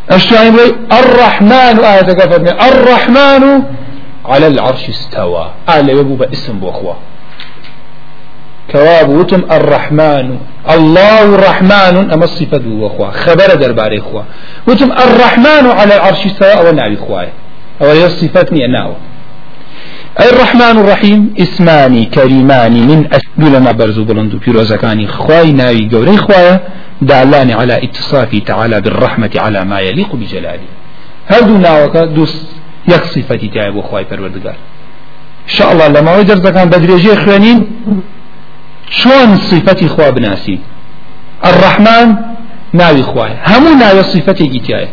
اشتواني 0.09 0.51
بلي 0.51 0.75
الرحمن 0.91 1.75
آية 1.79 2.09
فرمي 2.31 2.51
الرحمن 2.69 3.63
على 4.25 4.47
العرش 4.47 4.89
استوى. 4.89 5.45
آل 5.69 5.89
يبو 5.89 6.15
باسم 6.15 6.59
بوخوا 6.59 6.93
كواب 8.71 9.09
وتم 9.09 9.41
الرحمن. 9.51 10.39
الله 10.69 11.23
الرحمن 11.35 12.11
أما 12.13 12.23
الصفة 12.23 12.57
بوخوا 12.57 13.11
خبر 13.11 13.55
درباري 13.55 14.01
خوا 14.01 14.23
وتم 14.67 14.91
الرحمن 14.91 15.65
على 15.79 15.95
العرش 15.95 16.25
استوى 16.25 16.53
أو 16.53 16.71
نعي 16.71 16.97
خواي 16.97 17.29
أو 17.81 17.87
هي 17.89 18.09
صفتني 18.09 18.67
ناو. 18.67 18.89
أي 18.89 18.95
الرحمن 20.19 20.77
الرحيم. 20.79 21.33
اسمان 21.39 22.03
كريمان 22.05 22.73
من 22.87 23.07
أسدول 23.13 23.57
ما 23.57 23.71
برزو 23.71 24.03
بلندو. 24.03 24.37
بيروزكاني 24.37 25.07
خواي 25.07 25.51
ناوي 25.51 25.89
قوري 25.93 26.17
خواي 26.17 26.59
دالان 27.01 27.51
على 27.51 27.83
اتصافه 27.83 28.39
تعالى 28.39 28.81
بالرحمة 28.81 29.31
على 29.37 29.65
ما 29.65 29.79
يليق 29.79 30.15
بجلاله 30.15 30.67
هذا 31.27 31.57
ناوك 31.57 31.97
دوس 31.97 32.33
يك 32.87 33.03
صفة 33.03 33.49
تعب 33.55 33.75
وخواي 33.75 34.05
پروردگار 34.05 34.57
إن 35.49 35.55
شاء 35.57 35.71
الله 35.73 35.87
لما 35.87 36.17
وجر 36.17 36.49
كان 36.49 36.69
بدريجي 36.69 37.15
خوانين 37.15 37.67
شون 38.89 39.35
صفة 39.35 39.87
خوا 39.87 40.09
بناسي 40.09 40.59
الرحمن 41.45 42.15
ناوي 42.73 43.03
خواي 43.03 43.33
همو 43.47 43.69
ناوي 43.79 44.03
صفة 44.03 44.39
جيتاي 44.53 44.87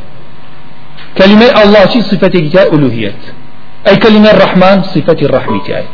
كلمة 1.18 1.62
الله 1.62 1.86
شي 1.86 2.02
صفة 2.02 2.28
جيتاي 2.28 2.68
ألوهية 2.74 3.14
أي 3.88 3.96
كلمة 3.96 4.30
الرحمن؟ 4.30 4.82
صفة 4.82 5.16
الرحمة 5.22 5.62
تاي 5.66 5.84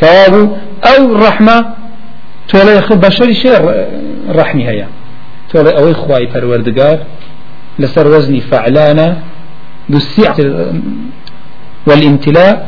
كوابو 0.00 0.48
أو 0.84 1.14
الرحمة 1.14 1.74
تولي 2.48 2.82
خو 2.82 2.94
بشري 2.94 3.34
شيء 3.34 3.86
رحمي 4.28 4.68
هيا. 4.68 4.88
تولي 5.52 5.78
أوي 5.78 5.94
خواي 5.94 6.28
پروردگار 6.32 6.98
لسر 7.78 8.06
وزني 8.06 8.40
فعلانا 8.40 9.18
بالسعة 9.88 10.36
والامتلاء 11.86 12.66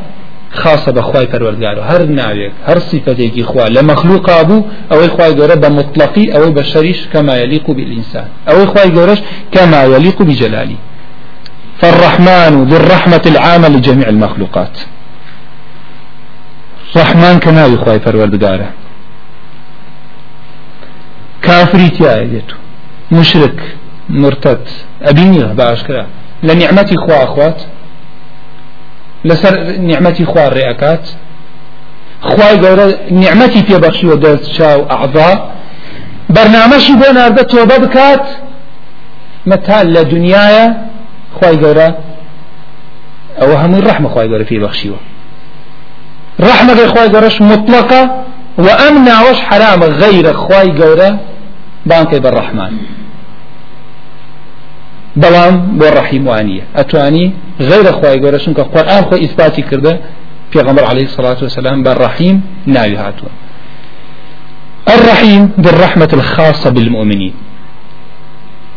خاصة 0.52 0.92
بخواي 0.92 1.26
پروردگار. 1.26 1.78
هر 1.90 2.02
ناويك 2.04 2.52
هر 2.66 2.78
صفتي 2.78 3.42
خوا 3.42 3.68
لمخلوق 3.68 4.30
أبو 4.30 4.62
أو 4.92 5.08
خواي 5.08 5.34
جورا 5.34 5.54
بمطلقي 5.54 6.36
أو 6.36 6.50
بشريش 6.50 7.06
كما 7.12 7.36
يليق 7.36 7.70
بالإنسان. 7.70 8.28
أو 8.48 8.66
خواي 8.66 8.90
جورش 8.90 9.18
كما 9.52 9.84
يليق 9.84 10.22
بجلالي 10.22 10.76
فالرحمن 11.84 12.64
ذو 12.68 12.76
الرحمة 12.76 13.22
العامة 13.26 13.68
لجميع 13.68 14.08
المخلوقات. 14.08 14.78
رحمن 16.96 17.38
كناوي 17.38 17.76
خواي 17.76 18.00
پروردگاره 18.00 18.68
كافري 21.42 21.88
تيايدتو 21.88 22.56
مشرك 23.12 23.76
مرتد 24.08 24.68
أبيني 25.02 25.54
بأشكرا. 25.54 26.06
لنعمتي 26.42 26.96
خوا 26.96 27.24
أخوات. 27.24 27.62
لسر 29.24 29.76
نعمتي 29.76 30.24
خوا 30.24 30.46
الرئكات 30.46 31.08
خواي 32.22 32.58
قورا 32.58 32.92
نعمتي 33.10 33.62
في 33.62 33.78
بخشي 33.78 34.06
ودرت 34.06 34.44
شاو 34.44 34.90
أعضاء 34.90 35.54
برنامجي 36.30 36.92
بين 36.92 37.16
أرد 37.16 37.46
توبة 37.46 38.20
متى 39.46 39.84
لدنيايا 39.84 40.83
خواي 41.40 41.56
قورا 41.56 41.94
أو 43.42 43.52
هم 43.52 43.74
الرحمة 43.74 44.08
خواي 44.08 44.28
قورا 44.28 44.44
في 44.44 44.58
بخشيوه 44.58 44.96
رحمة 46.40 46.86
خواي 46.86 47.08
قورش 47.08 47.42
مطلقة 47.42 48.24
وأمنع 48.58 49.30
وش 49.30 49.40
حرام 49.40 49.82
غير 49.82 50.32
خواي 50.32 50.70
قورا 50.70 51.18
بانكي 51.86 52.20
بالرحمن 52.20 52.72
بەڵام 55.22 55.54
بۆ 55.78 55.86
ڕەحیموانیە. 55.96 56.64
ئەتوانی 56.78 57.26
غير 57.70 57.86
خی 57.98 58.16
گەورە 58.22 58.38
چونکە 58.44 58.62
قورآن 58.74 59.02
خۆ 59.08 59.14
ئیثباتی 59.22 59.62
کردە 59.70 59.92
پێغەمبەر 60.52 60.84
عليه 60.90 61.06
الصلاة 61.10 61.38
والسلام 61.42 61.82
بالرحيم 61.82 62.36
ناوي 62.66 62.96
هاتووە. 62.96 63.32
الرحيم 64.94 65.42
بالرحمة 65.58 66.10
الخاصة 66.12 66.70
بالمؤمنين. 66.70 67.34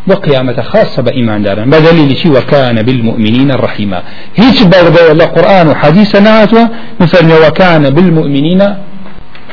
وقيامة 0.08 0.62
خاصة 0.62 1.02
بإيمان 1.02 1.43
دارا. 1.43 1.65
بدليل 1.65 2.17
شي؟ 2.17 2.30
وكان 2.30 2.82
بالمؤمنين 2.82 3.52
الرحيما 3.52 4.04
هيك 4.36 4.63
برضه 4.63 5.10
ولا 5.10 5.26
قرآن 5.26 5.67
وحديث 5.67 6.15
ناتوا 6.15 6.67
مثل 7.00 7.48
وكان 7.48 7.89
بالمؤمنين 7.89 8.76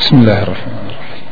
بسم 0.00 0.16
الله 0.16 0.42
الرحمن 0.42 0.72
الرحيم. 0.86 1.24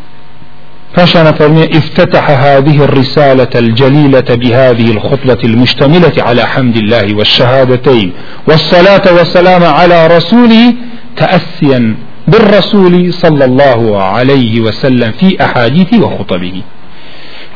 فشان 0.95 1.33
فرمي 1.33 1.65
افتتح 1.65 2.31
هذه 2.31 2.85
الرسالة 2.85 3.49
الجليلة 3.55 4.29
بهذه 4.31 4.91
الخطبة 4.91 5.39
المشتملة 5.45 6.13
على 6.19 6.43
حمد 6.43 6.77
الله 6.77 7.15
والشهادتين. 7.15 8.13
والصلاة 8.49 9.03
والسلام 9.17 9.65
على 9.65 10.07
رسوله 10.07 10.75
تأسيا 11.17 11.97
بالرسول 12.29 13.13
صلى 13.13 13.45
الله 13.45 14.03
عليه 14.03 14.61
وسلم 14.61 15.13
في 15.13 15.45
أحاديث 15.45 15.95
وخطبه. 15.95 16.63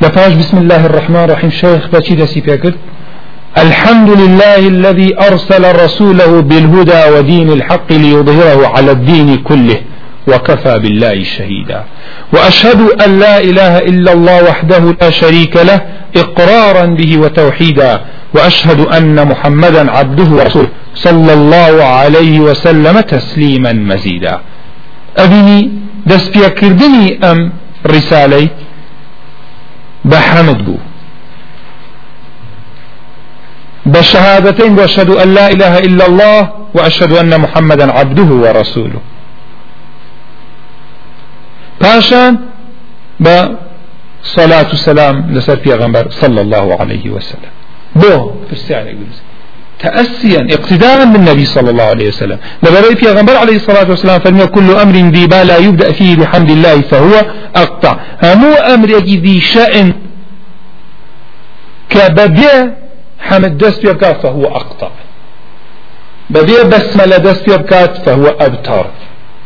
لفاش 0.03 0.33
بسم 0.33 0.59
الله 0.59 0.87
الرحمن 0.87 1.25
الرحيم. 1.25 1.51
شيخ 1.51 1.89
باتشي 1.93 2.15
دسي 2.15 2.41
فكر 2.41 2.75
الحمد 3.59 4.11
لله 4.11 4.59
الذي 4.59 5.11
أرسل 5.29 5.85
رسوله 5.85 6.41
بالهدى 6.41 7.03
ودين 7.15 7.49
الحق 7.53 7.93
ليظهره 7.93 8.67
على 8.75 8.91
الدين 8.91 9.37
كله 9.37 9.81
وكفى 10.29 10.79
بالله 10.79 11.23
شهيدا. 11.23 11.85
وأشهد 12.33 12.81
أن 13.05 13.19
لا 13.19 13.41
إله 13.41 13.79
إلا 13.79 14.13
الله 14.13 14.45
وحده 14.45 14.83
لا 15.01 15.11
شريك 15.11 15.57
له 15.57 15.81
إقرارا 16.17 16.87
به 16.87 17.19
وتوحيدا. 17.19 18.01
وأشهد 18.35 18.81
أن 18.81 19.29
محمدا 19.29 19.91
عبده 19.91 20.29
ورسوله 20.39 20.69
صلى 20.95 21.33
الله 21.33 21.85
عليه 21.85 22.41
وسلم 22.41 23.01
تسليما 23.01 23.73
مزيدا. 23.73 24.41
أبني 25.17 25.73
دس 26.07 26.25
كردني 26.61 27.19
أم 27.31 27.53
رسالي 27.87 28.49
بحمد 30.13 30.59
بو 30.65 30.77
بشهادتين 33.87 34.79
وأشهد 34.79 35.11
أن 35.11 35.29
لا 35.35 35.47
إله 35.55 35.79
إلا 35.79 36.05
الله 36.07 36.41
وأشهد 36.75 37.13
أن 37.13 37.41
محمدا 37.41 37.93
عبده 37.93 38.31
ورسوله. 38.45 39.01
باشان 41.81 42.33
بصلاة 43.21 44.71
السلام 44.73 45.17
لسر 45.35 45.59
غنبر 45.81 46.11
صلى 46.11 46.41
الله 46.41 46.67
عليه 46.81 47.11
وسلم. 47.11 47.53
بو 47.97 48.31
في 48.47 48.53
الساعة 48.53 48.83
تأسيا 49.79 50.47
اقتداء 50.51 51.05
بالنبي 51.05 51.45
صلى 51.45 51.71
الله 51.71 51.85
عليه 51.85 52.09
وسلم. 52.09 52.39
لبرأي 52.63 52.97
في 52.97 53.07
غنبر 53.07 53.37
عليه 53.37 53.57
الصلاة 53.57 53.91
والسلام 53.91 54.21
فلم 54.21 54.45
كل 54.45 54.71
أمر 54.71 54.95
ذي 54.95 55.27
لا 55.27 55.57
يبدأ 55.57 55.93
فيه 55.93 56.17
بحمد 56.17 56.51
الله 56.51 56.81
فهو 56.81 57.15
أقطع. 57.57 57.97
همو 58.23 58.53
أمر 58.53 58.89
ذي 58.89 59.41
شأن 59.41 59.93
كبدي 61.91 62.71
حمد 63.21 63.59
دست 63.59 63.85
يبكات 63.85 64.21
فهو 64.23 64.45
أقطع. 64.47 64.91
بدي 66.31 66.63
بسملة 66.63 67.17
دست 67.17 67.49
يبكات 67.49 67.97
فهو 67.97 68.27
أبتر 68.27 68.87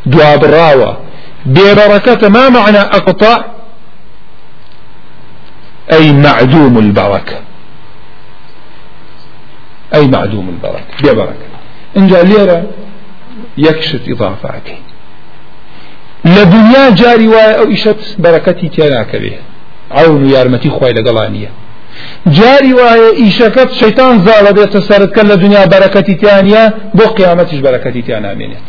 دعاء 0.06 0.36
براوة. 0.36 0.98
بركة 1.46 2.28
ما 2.28 2.48
معنى 2.48 2.78
أقطع؟ 2.78 3.44
أي 5.92 6.12
معدوم 6.12 6.78
البركة 6.78 7.36
أي 9.94 10.06
معدوم 10.06 10.48
البركة. 10.48 11.12
ببركة 11.12 11.46
إن 11.96 12.06
جاء 12.06 12.24
ليرة 12.24 12.62
يكشف 13.58 14.00
إضافاتي 14.08 14.76
لدنيا 16.24 16.90
جاري 16.90 17.28
واي 17.28 17.58
أو 17.58 17.72
إشت 17.72 18.16
بركتي 18.18 18.68
تياناك 18.68 19.16
به. 19.16 19.36
عون 19.90 20.30
يارمتي 20.30 20.70
خوي 20.70 20.92
لقلانية 20.92 21.50
جاري 22.26 22.72
واي 22.74 23.16
إيشكت 23.16 23.70
شيطان 23.72 24.18
زالة 24.26 24.50
بيت 24.50 24.76
كلا 25.16 25.34
دنيا 25.34 25.66
بركتي 25.66 26.14
تيانيا 26.14 26.72
بو 26.94 27.04
قيامتش 27.04 27.54
بركتي 27.54 28.02
تيانا 28.02 28.34
منيت. 28.34 28.68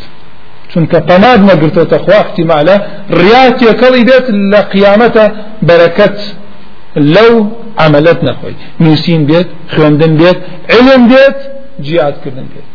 چونکە 0.72 0.98
پەناد 1.08 1.40
نەگرتەوە 1.50 1.98
خوا 2.04 2.16
احتیمالە 2.24 2.76
ڕاتێکەڵی 3.22 4.02
بێت 4.08 4.26
لە 4.52 4.60
قیامەتە 4.72 5.24
بەرەکەت 5.68 6.18
لەو 6.96 7.32
عملت 7.78 8.18
نەخۆی 8.28 8.54
نووسین 8.80 9.22
بێت 9.28 9.48
خوێندن 9.72 10.12
بێت 10.20 10.38
علم 10.74 11.02
بێت 11.10 11.38
جیادکردن 11.86 12.46
بێت. 12.52 12.68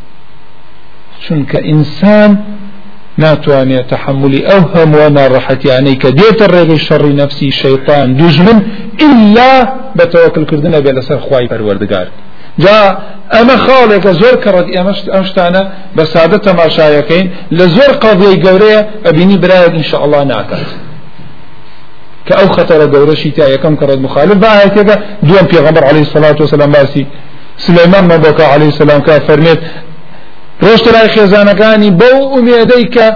چونکە 1.24 1.60
ئینسان 1.70 2.32
ناتوانێت 3.24 3.88
تحملی 3.94 4.42
ئەو 4.50 4.62
هەموو 4.74 5.10
ناڕەحەتیانەی 5.18 5.98
کە 6.02 6.10
دێتە 6.20 6.46
ڕێگەی 6.54 6.80
شەڕی 6.88 7.14
نفسی 7.22 7.52
شەیطان 7.62 8.08
دوژمن 8.20 8.58
ئللا 9.06 9.54
بە 9.98 10.06
تەوەکلکردنە 10.14 10.80
بێ 10.86 10.92
لەسەر 10.98 11.20
خوای 11.26 11.48
پەروەردگار. 11.52 12.08
جا 12.64 12.80
ئەمە 13.34 13.58
خاڵێکە 13.66 14.12
زۆر 14.22 14.36
کەڕەت 14.44 14.68
ئێمەش 14.76 15.00
ئەمشتانە 15.14 15.64
بە 15.96 16.04
سادە 16.14 16.38
تەماشایەکەین 16.48 17.28
لە 17.58 17.66
زۆر 17.76 17.92
قەڵی 18.04 18.34
گەورەیە 18.46 18.82
ئەبینی 19.06 19.38
برایەک 19.44 19.74
ئینشاءله 19.78 20.24
ناکات. 20.32 20.68
کە 22.28 22.34
ئەو 22.40 22.48
خەتەرە 22.56 22.88
گەورەشی 22.94 23.32
تا 23.38 23.46
یەکەم 23.56 23.74
کەڕێت 23.80 24.00
مخالف 24.06 24.38
باەتێکە 24.44 24.96
دوم 25.28 25.46
پێغەمبەر 25.52 25.84
عليه 25.90 26.04
الصلاة 26.08 26.38
والسلام 26.42 26.72
باسی. 26.72 27.06
سليمان 27.58 28.04
مەبەکە 28.12 28.44
عليه 28.54 28.70
السلام 28.74 29.02
فەرمێت 29.28 29.60
ڕۆشترای 30.66 31.10
خێزانەکانی 31.16 31.90
بەو 32.02 32.18
ئومێدەی 32.34 32.86
کە 32.96 33.08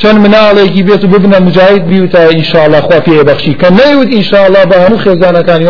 چەند 0.00 0.18
مناڵێکی 0.24 0.82
بێت 0.88 1.02
و 1.04 1.08
ببنە 1.12 1.38
مجاهد 1.46 1.82
بی 1.88 2.00
و 2.00 2.06
تا 2.06 2.22
ئینشاءله 2.28 2.80
خوا 2.80 2.98
پێ 3.06 3.24
بەخشی. 3.28 3.54
کە 3.60 3.68
نەیوت 3.80 4.08
ئینشاءله 4.16 4.62
بە 4.70 4.76
هەموو 4.84 5.02
خێزانەکانی 5.04 5.66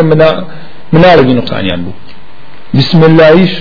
مناڵێکی 0.94 1.34
نقصانیان 1.40 1.80
بوو. 1.84 1.94
بسم 2.74 3.00
اللهیش 3.08 3.52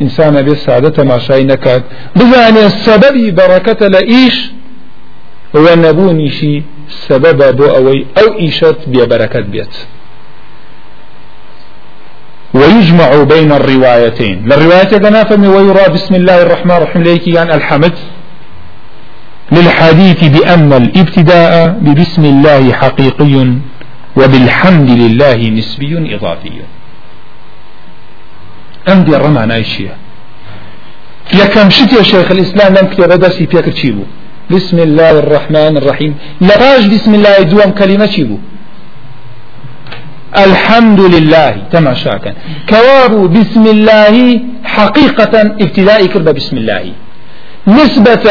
ئینسانە 0.00 0.40
بێ 0.46 0.54
سادە 0.66 0.90
تەماشای 0.98 1.44
نەکات. 1.52 1.82
بزانێ 2.18 2.64
سەبەبی 2.84 3.26
بەڕەکەتە 3.38 3.86
لە 3.94 4.00
ئیش 4.12 4.36
وە 5.54 5.74
نەبوونیشی 5.84 6.64
سەبەبە 7.08 7.48
بۆ 7.58 7.66
ئەوەی 7.74 8.06
ئەو 8.16 8.28
ئیشت 8.40 8.78
بێبەرەکەت 8.92 9.46
بێت 9.52 9.74
ويجمع 12.54 13.10
بين 13.32 13.52
الروايتين. 13.52 14.36
للرواية 14.48 14.92
نافهم 15.16 15.44
ويرى 15.44 15.84
بسم 15.94 16.14
الله 16.14 16.42
الرحمن 16.42 16.76
الرحيم 16.76 17.02
ليك 17.02 17.28
يعني 17.28 17.54
الحمد 17.54 17.96
للحديث 19.52 20.20
بأن 20.24 20.72
الابتداء 20.72 21.68
ببسم 21.84 22.24
الله 22.24 22.72
حقيقي 22.72 23.36
وبالحمد 24.16 24.90
لله 24.90 25.38
نسبي 25.58 26.14
إضافي. 26.14 26.52
ئەم 28.88 28.98
دیێڕە 29.06 29.30
مانایشیە 29.36 29.94
یەکەم 31.40 31.68
شتی 31.76 32.04
شيخ 32.10 32.30
الإسلام 32.30 32.70
لم 32.76 32.86
کتێبە 32.90 33.16
دەستی 33.24 33.46
پێکرد 33.52 33.74
چی 33.80 33.90
بوو 33.92 34.06
بسم 34.50 34.78
الله 34.78 35.14
الرحمن 35.24 35.74
الرحيم. 35.80 36.12
لراج 36.40 36.82
بسم 36.94 37.12
الله 37.14 37.42
دوام 37.50 37.70
كلمة 37.70 38.14
بوو 38.28 38.38
الحمد 40.46 41.00
لله 41.14 41.50
تماشاكا 41.74 42.32
كواب 42.70 43.12
بسم 43.36 43.64
الله 43.74 44.14
حقيقة 44.64 45.34
ابتداء 45.64 46.00
كرب 46.12 46.28
بسم 46.38 46.56
الله. 46.56 46.84
نسبة 47.66 48.26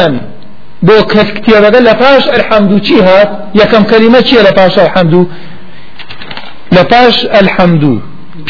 بو 0.88 0.98
كتير 1.12 1.64
لفاش 1.88 2.24
الحمد 2.38 2.72
چی 2.88 2.98
هات؟ 3.08 3.30
يكم 3.56 3.84
كلمة 3.84 4.22
چی 4.30 4.38
لفاش 4.48 4.80
الحمد 4.80 5.28
لفاش 6.72 7.26
الحمد 7.26 7.84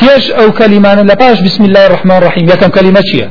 بيش 0.02 0.26
أو 0.32 0.52
كلمان 0.52 1.00
لباش 1.10 1.42
بسم 1.42 1.64
الله 1.66 1.86
الرحمن 1.86 2.18
الرحيم. 2.18 2.46
يكم 2.50 2.68
كلمة 2.68 3.02
شيء 3.12 3.30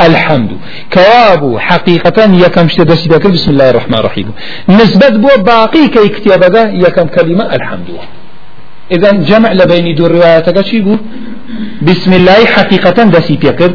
الحمد. 0.00 0.50
كواب 0.92 1.58
حقيقة 1.58 2.18
يكم 2.44 2.68
شتدسي 2.68 3.08
ذكر 3.08 3.28
بسم 3.28 3.50
الله 3.50 3.70
الرحمن 3.70 3.94
الرحيم. 3.94 4.32
نسبة 4.68 5.08
بو 5.08 5.42
باقي 5.42 5.88
كي 5.88 6.08
كتابة 6.08 6.60
يكم 6.60 7.06
كلمة 7.06 7.54
الحمد. 7.54 7.88
إذا 8.92 9.10
جمع 9.10 9.52
لبين 9.52 9.94
دور 9.94 10.10
رواياتك 10.10 10.60
شي 10.60 10.84
بسم 11.82 12.12
الله 12.12 12.44
حقيقة 12.44 12.98
دسي 13.04 13.36
بيكر. 13.36 13.72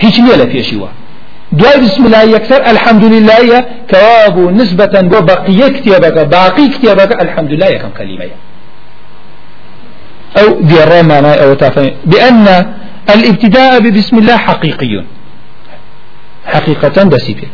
هيش 0.00 0.20
نيلا 0.20 0.46
فيشيوا 0.46 0.88
دواي 1.52 1.80
بسم 1.80 2.06
الله 2.06 2.22
يكثر 2.22 2.60
الحمد 2.70 3.04
لله 3.04 3.64
كواب 3.90 4.36
نسبة 4.60 5.00
بو 5.00 5.20
باقي 5.20 5.70
كتابة 5.70 6.22
باقي 6.22 6.68
كتابة 6.68 7.10
الحمد 7.24 7.52
لله 7.52 7.66
يكم 7.66 7.90
كلمة 7.98 8.30
أو 10.40 10.60
ديرا 10.60 11.02
معناه 11.02 11.34
أو 11.34 11.54
تافين 11.54 11.92
بأن 12.04 12.46
الابتداء 13.14 13.80
ببسم 13.80 14.18
الله 14.18 14.36
حقيقي. 14.36 15.04
حقيقة 16.54 17.04
بسيبك 17.04 17.48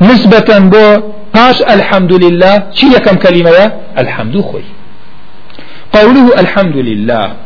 نسبة 0.00 0.58
بو 0.58 1.12
باش 1.34 1.62
الحمد 1.62 2.12
لله 2.24 2.54
شي 2.78 2.98
كم 3.06 3.16
كلمة 3.16 3.50
يا 3.50 3.66
الحمد 3.98 4.40
خوي 4.40 4.64
قوله 5.92 6.40
الحمد 6.40 6.76
لله 6.76 7.36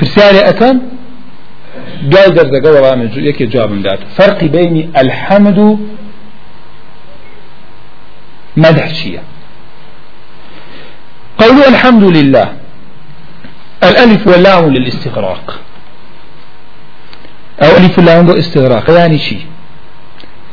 برسالة 0.00 0.48
أكن 0.48 0.76
درزقة 2.02 2.72
والله 2.72 2.94
من 2.94 3.08
يكي 3.28 3.46
جواب 3.46 3.70
من 3.70 3.82
ذات 3.82 4.00
فرق 4.16 4.44
بين 4.44 4.92
الحمد 4.96 5.78
مدح 8.56 8.94
شيئا 8.94 9.22
قولوا 11.38 11.68
الحمد 11.68 12.04
لله 12.16 12.52
الألف 13.82 14.26
واللام 14.26 14.64
للاستغراق. 14.74 15.60
أو 17.62 17.76
ألف 17.76 17.98
واللام 17.98 18.30
استغراق 18.30 18.90
يعني 18.90 19.18
شيء. 19.18 19.46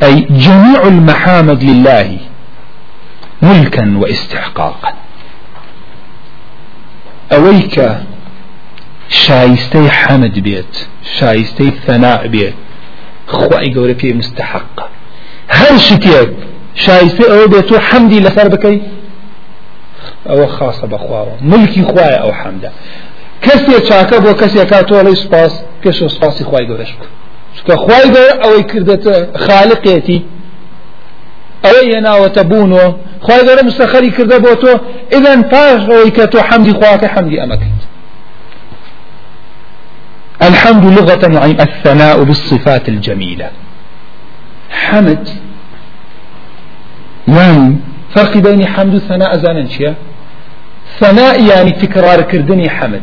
أي 0.03 0.27
جميع 0.29 0.87
المحامد 0.87 1.63
لله 1.63 2.17
ملكا 3.41 3.97
واستحقاقا. 3.97 4.93
أويك 7.33 7.97
شايستي 9.09 9.89
حمد 9.89 10.39
بيت 10.39 10.87
شايستي 11.19 11.71
ثناء 11.87 12.27
بيت 12.27 12.53
قولي 13.27 13.95
في 13.95 14.13
مستحق. 14.13 14.89
هل 15.47 15.79
شتيك 15.79 16.33
شايستي 16.75 17.31
أو 17.31 17.47
بيتو 17.47 17.79
حمدي 17.79 18.19
لسر 18.19 18.47
بكي؟ 18.47 18.81
أو 20.29 20.47
خاصة 20.47 20.87
بخواه 20.87 21.37
ملكي 21.41 21.83
خواي 21.83 22.15
أو 22.15 22.33
حمده. 22.33 22.71
كسي 23.41 23.79
چاکە 23.89 24.17
بۆ 24.23 24.33
کەسێکا 24.41 24.81
تۆڵی 24.89 25.15
پێش 25.83 25.97
سپاسی 26.15 26.43
خی 26.49 26.65
گەورەش 26.69 26.91
بکە 26.95 27.07
چکە 27.57 27.75
خی 27.85 28.05
گەور 28.15 28.33
ئەوەی 28.43 28.63
کردێتە 28.71 29.15
خالقێتی 29.45 30.19
ئەوەی 31.63 31.87
هێناوەتە 31.93 32.43
بوونەوە 32.51 32.87
خی 33.25 33.41
گەورە 33.47 33.63
مستەخەری 33.69 34.11
کردە 34.17 34.37
بۆ 34.45 34.53
تۆ 34.61 34.71
ئذن 35.13 35.41
پاش 35.51 35.79
ئەوەی 35.89 36.11
کە 36.17 36.25
تۆ 36.31 36.39
حەمدی 36.47 36.73
خواکە 36.79 37.07
حەمدی 37.13 37.37
ئەمەکەیت 37.41 37.83
الحمد 40.41 40.85
لغة 40.85 41.33
يعني 41.39 41.61
الثناء 41.61 42.23
بالصفات 42.23 42.89
الجميلة 42.89 43.49
حمد. 44.71 45.29
يعني 47.27 47.77
فرق 48.15 48.37
بين 48.37 48.67
حمد 48.67 48.93
والثناء 48.93 49.37
زانا 49.37 49.67
ثناء 50.99 51.43
يعني 51.43 51.71
تكرار 51.71 52.21
كردني 52.21 52.69
حمد. 52.69 53.01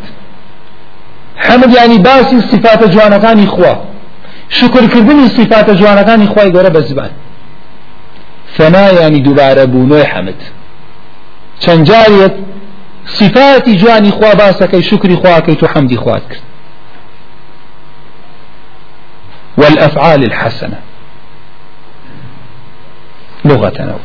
حمد 1.38 1.74
يعني 1.74 1.98
باسي 1.98 2.40
صفات 2.40 2.90
جوانەکانی 2.90 3.46
خوا. 3.46 3.74
شکرکردنی 4.48 5.28
صفات 5.28 5.70
جوانەکانی 5.70 6.26
خوای 6.26 6.52
گەورە 6.52 6.70
بە 6.74 6.78
زبان. 6.78 7.10
فنا 8.56 8.92
يعني 8.92 9.22
دوبارە 9.22 9.66
بوونۆی 9.66 10.06
حمد 10.06 10.40
چەند 11.60 11.84
جارێت 11.88 12.34
صفاتی 13.04 13.76
جوانی 13.76 14.10
خوا 14.10 14.32
باسەکەی 14.32 14.82
شکری 14.82 15.16
خواکەیت 15.16 15.62
و 15.62 15.66
حەمدی 15.66 15.96
خوات 15.96 16.22
والأفعال 19.58 20.22
الحسنة. 20.22 20.78
لغة 23.44 24.00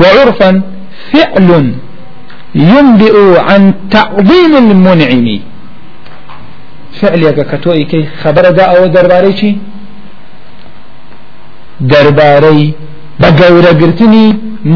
وعرفا 0.00 0.62
فعل 1.12 1.72
ينبئ 2.54 3.38
عن 3.40 3.74
تعظيم 3.90 4.56
المنعم. 4.56 5.51
فعلێکە 7.02 7.44
کە 7.50 7.56
تۆی 7.64 7.84
کەی 7.90 8.04
خەبەرەدا 8.22 8.64
ئەوە 8.72 8.88
دەربارەی 8.96 9.34
چی؟ 9.40 9.50
دەربارەی 11.92 12.74
بە 13.20 13.28
گەورەگرتنی 13.40 14.26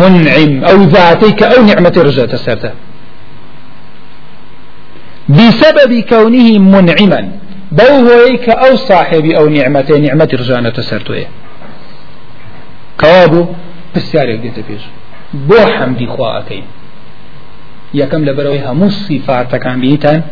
منعم 0.00 0.52
ئەو 0.68 0.78
ذاتەی 0.94 1.32
کە 1.38 1.46
ئەو 1.52 1.60
نعمەتی 1.70 2.00
ڕژێتە 2.06 2.38
بسبب 5.28 6.00
كونه 6.00 6.58
منعما 6.58 7.22
بو 7.72 7.92
هويك 8.08 8.48
أو 8.48 8.76
صاحبي 8.76 9.38
أو 9.38 9.48
نعمتي 9.48 10.00
نعمة 10.00 10.28
رجانة 10.32 10.72
سرتوية 10.72 11.28
كوابو 13.00 13.46
بسيارك 13.96 14.38
دي 14.38 14.50
تبيش 14.50 14.82
بو 15.34 15.56
حمدي 15.56 16.06
خواهكين 16.06 16.64
يكم 17.94 18.24
لبروي 18.24 18.60
همو 18.60 18.86
الصفات 18.86 19.56
كان 19.56 19.80
بيتان 19.80 20.22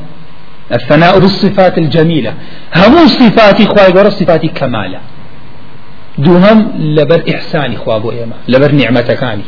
الثناء 0.72 1.18
بالصفات 1.18 1.78
الجميلة. 1.78 2.34
هم 2.76 3.06
صفات 3.06 3.62
خواهي 3.62 3.92
قرى 3.92 4.10
صفات 4.10 4.46
كمالة 4.46 5.00
دوهم 6.18 6.72
لبر 6.78 7.22
إحساني 7.34 7.76
خوابو 7.76 8.10
إيما 8.10 8.36
لبر 8.48 8.72
نعمتكاني 8.72 9.42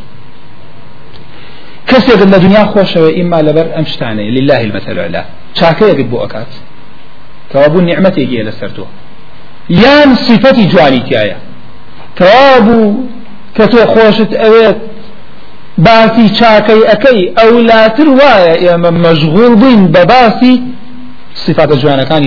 قد 1.89 2.23
الدنيا 2.23 2.64
خوش 2.64 2.97
إما 2.97 3.43
لبر 3.43 3.79
أمشتاني 3.79 4.31
لله 4.31 4.61
المثل 4.61 4.93
الأعلى 4.93 5.25
شاكي 5.55 5.91
قد 5.91 6.11
بو 6.11 6.25
أكات 6.25 6.53
كوابو 7.53 7.81
نعمتي 7.81 8.21
يجي 8.21 8.43
لسرتو 8.43 8.85
يان 9.71 10.14
صفتي 10.14 10.64
جواني 10.67 10.99
تيايا 10.99 11.37
كوابو 12.19 12.95
كتو 13.55 13.87
خوشت 13.87 14.35
أويت 14.35 14.77
باسی 15.79 16.29
چاکەی 16.39 16.83
ئەەکەی 16.91 17.21
ئەولاتر 17.39 18.09
وایە 18.21 18.55
ئێمە 18.64 18.91
مەژغول 19.05 19.55
بووین 19.61 19.83
بە 19.93 20.03
صفات 21.45 21.70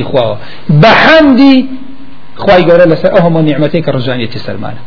خواوە. 0.10 0.38
بە 0.82 0.92
حەمدی 1.04 1.56
خی 2.44 2.62
گەورە 2.68 2.86
لەسەر 2.92 3.12
ئەو 3.16 3.22
هەموو 3.26 3.42
نیعممەتی 3.48 3.82
کە 3.86 3.92
ڕژانێتی 3.96 4.40
سەرمانە. 4.46 4.82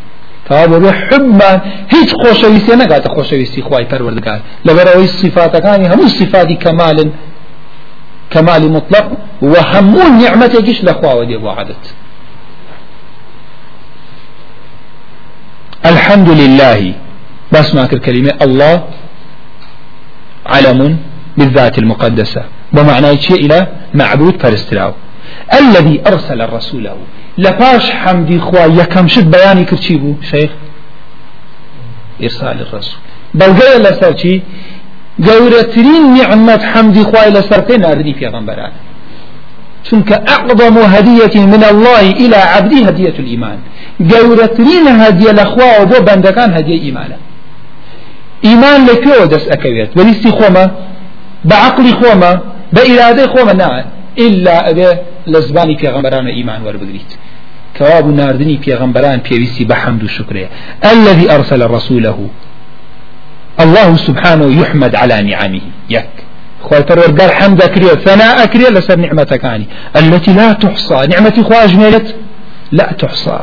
تەوا 0.46 0.64
حبمان 1.06 1.58
هیچ 1.94 2.10
خۆشەویستێ 2.20 2.74
نەگاتە 2.82 3.08
خۆشەویستی 3.16 3.62
خی 3.68 3.84
پەروەردگار. 3.90 4.40
لەبەرەوەی 4.66 5.08
صفاتەکانی 5.20 5.86
هەموو 5.92 6.08
صفاتی 6.20 6.56
کەمالن 6.64 7.10
كمال 8.32 8.62
مطلق 8.76 9.06
وهمون 9.42 10.10
نعمتك 10.22 10.68
لخوا 10.88 11.12
ودي 11.14 11.36
وعدت 11.36 11.84
الحمد 15.92 16.30
لله 16.40 16.94
بس 17.52 17.74
ما 17.74 17.84
كلمة 17.86 18.32
الله 18.42 18.76
علم 20.46 20.80
بالذات 21.36 21.78
المقدسة. 21.78 22.42
بمعنى 22.72 23.20
شيء 23.20 23.46
إلى 23.46 23.66
معبود 23.94 24.42
فرستلاو. 24.42 24.92
الذي 25.60 26.00
أرسل 26.06 26.52
رسوله 26.52 26.96
لباش 27.38 27.90
حمدي 27.90 28.38
خوا 28.38 28.66
يكم 28.66 29.08
شد 29.08 29.30
بياني 29.30 29.64
كرشيبو 29.64 30.14
شيخ 30.30 30.50
إرسال 32.22 32.60
الرسول. 32.60 33.00
بلغاية 33.34 33.78
لسرشي 33.78 34.42
گەورەترین 35.20 36.04
نعمت 36.18 36.62
حمدی 36.64 37.02
خوای 37.02 37.32
لەسەرکەی 37.36 37.78
ناردنی 37.84 38.14
پێغەمبەران 38.20 38.72
چونکە 39.86 40.16
أعظم 40.34 40.76
هدية 40.78 41.46
من 41.46 41.64
الله 41.64 42.00
إلى 42.22 42.36
عبده 42.36 42.76
هدية 42.88 43.14
الإيمان. 43.18 43.58
گەورەترین 44.10 44.86
هدية 44.88 45.32
لخوا 45.32 45.82
وبو 45.82 46.04
بندكان 46.04 46.54
هدية 46.54 46.82
إيمانا 46.82 47.16
إيمان 48.44 48.86
لكو 48.86 49.24
دس 49.24 49.48
أكويت 49.48 49.96
وليستي 49.96 50.30
خوما 50.30 50.70
بعقلي 51.44 51.92
خوما 51.92 52.40
بإرادة 52.72 53.26
خوما 53.26 53.52
نا 53.52 53.84
إلا 54.18 54.70
أبي 54.70 54.86
لزباني 55.26 55.76
پیغمبران 55.78 56.26
إيمان 56.26 56.62
وربقريت 56.62 57.10
كواب 57.78 58.06
ناردني 58.06 58.60
پیغمبران 58.66 59.20
بيويسي 59.30 59.64
بحمد 59.64 60.04
وشكره 60.04 60.48
الذي 60.92 61.30
أرسل 61.30 61.70
رسوله. 61.70 62.28
الله 63.60 63.96
سبحانه 63.96 64.60
يحمد 64.62 64.94
على 64.94 65.22
نعمه. 65.22 65.60
يك. 65.90 66.08
خوي 66.62 66.82
پروردگار 66.82 67.30
حمد 67.32 67.62
أكريه 67.62 67.94
ثناء 67.94 68.44
أكريه 68.44 68.68
لسر 68.68 68.96
نعمتكاني. 68.96 69.66
التي 69.96 70.32
لا 70.32 70.52
تحصى. 70.52 71.06
نعمتي 71.06 71.42
خوا 71.42 71.64
أجملت؟ 71.64 72.16
لا 72.72 72.92
تحصى. 72.92 73.38